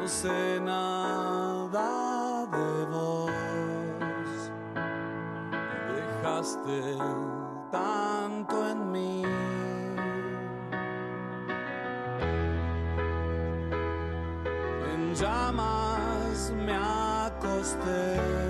No 0.00 0.08
sé 0.08 0.58
nada 0.60 2.46
de 2.46 2.84
vos. 2.86 3.30
Dejaste 5.94 6.96
tanto 7.70 8.66
en 8.70 8.92
mí. 8.92 9.22
En 14.94 15.14
llamas 15.14 16.50
me 16.56 16.72
acosté. 16.72 18.49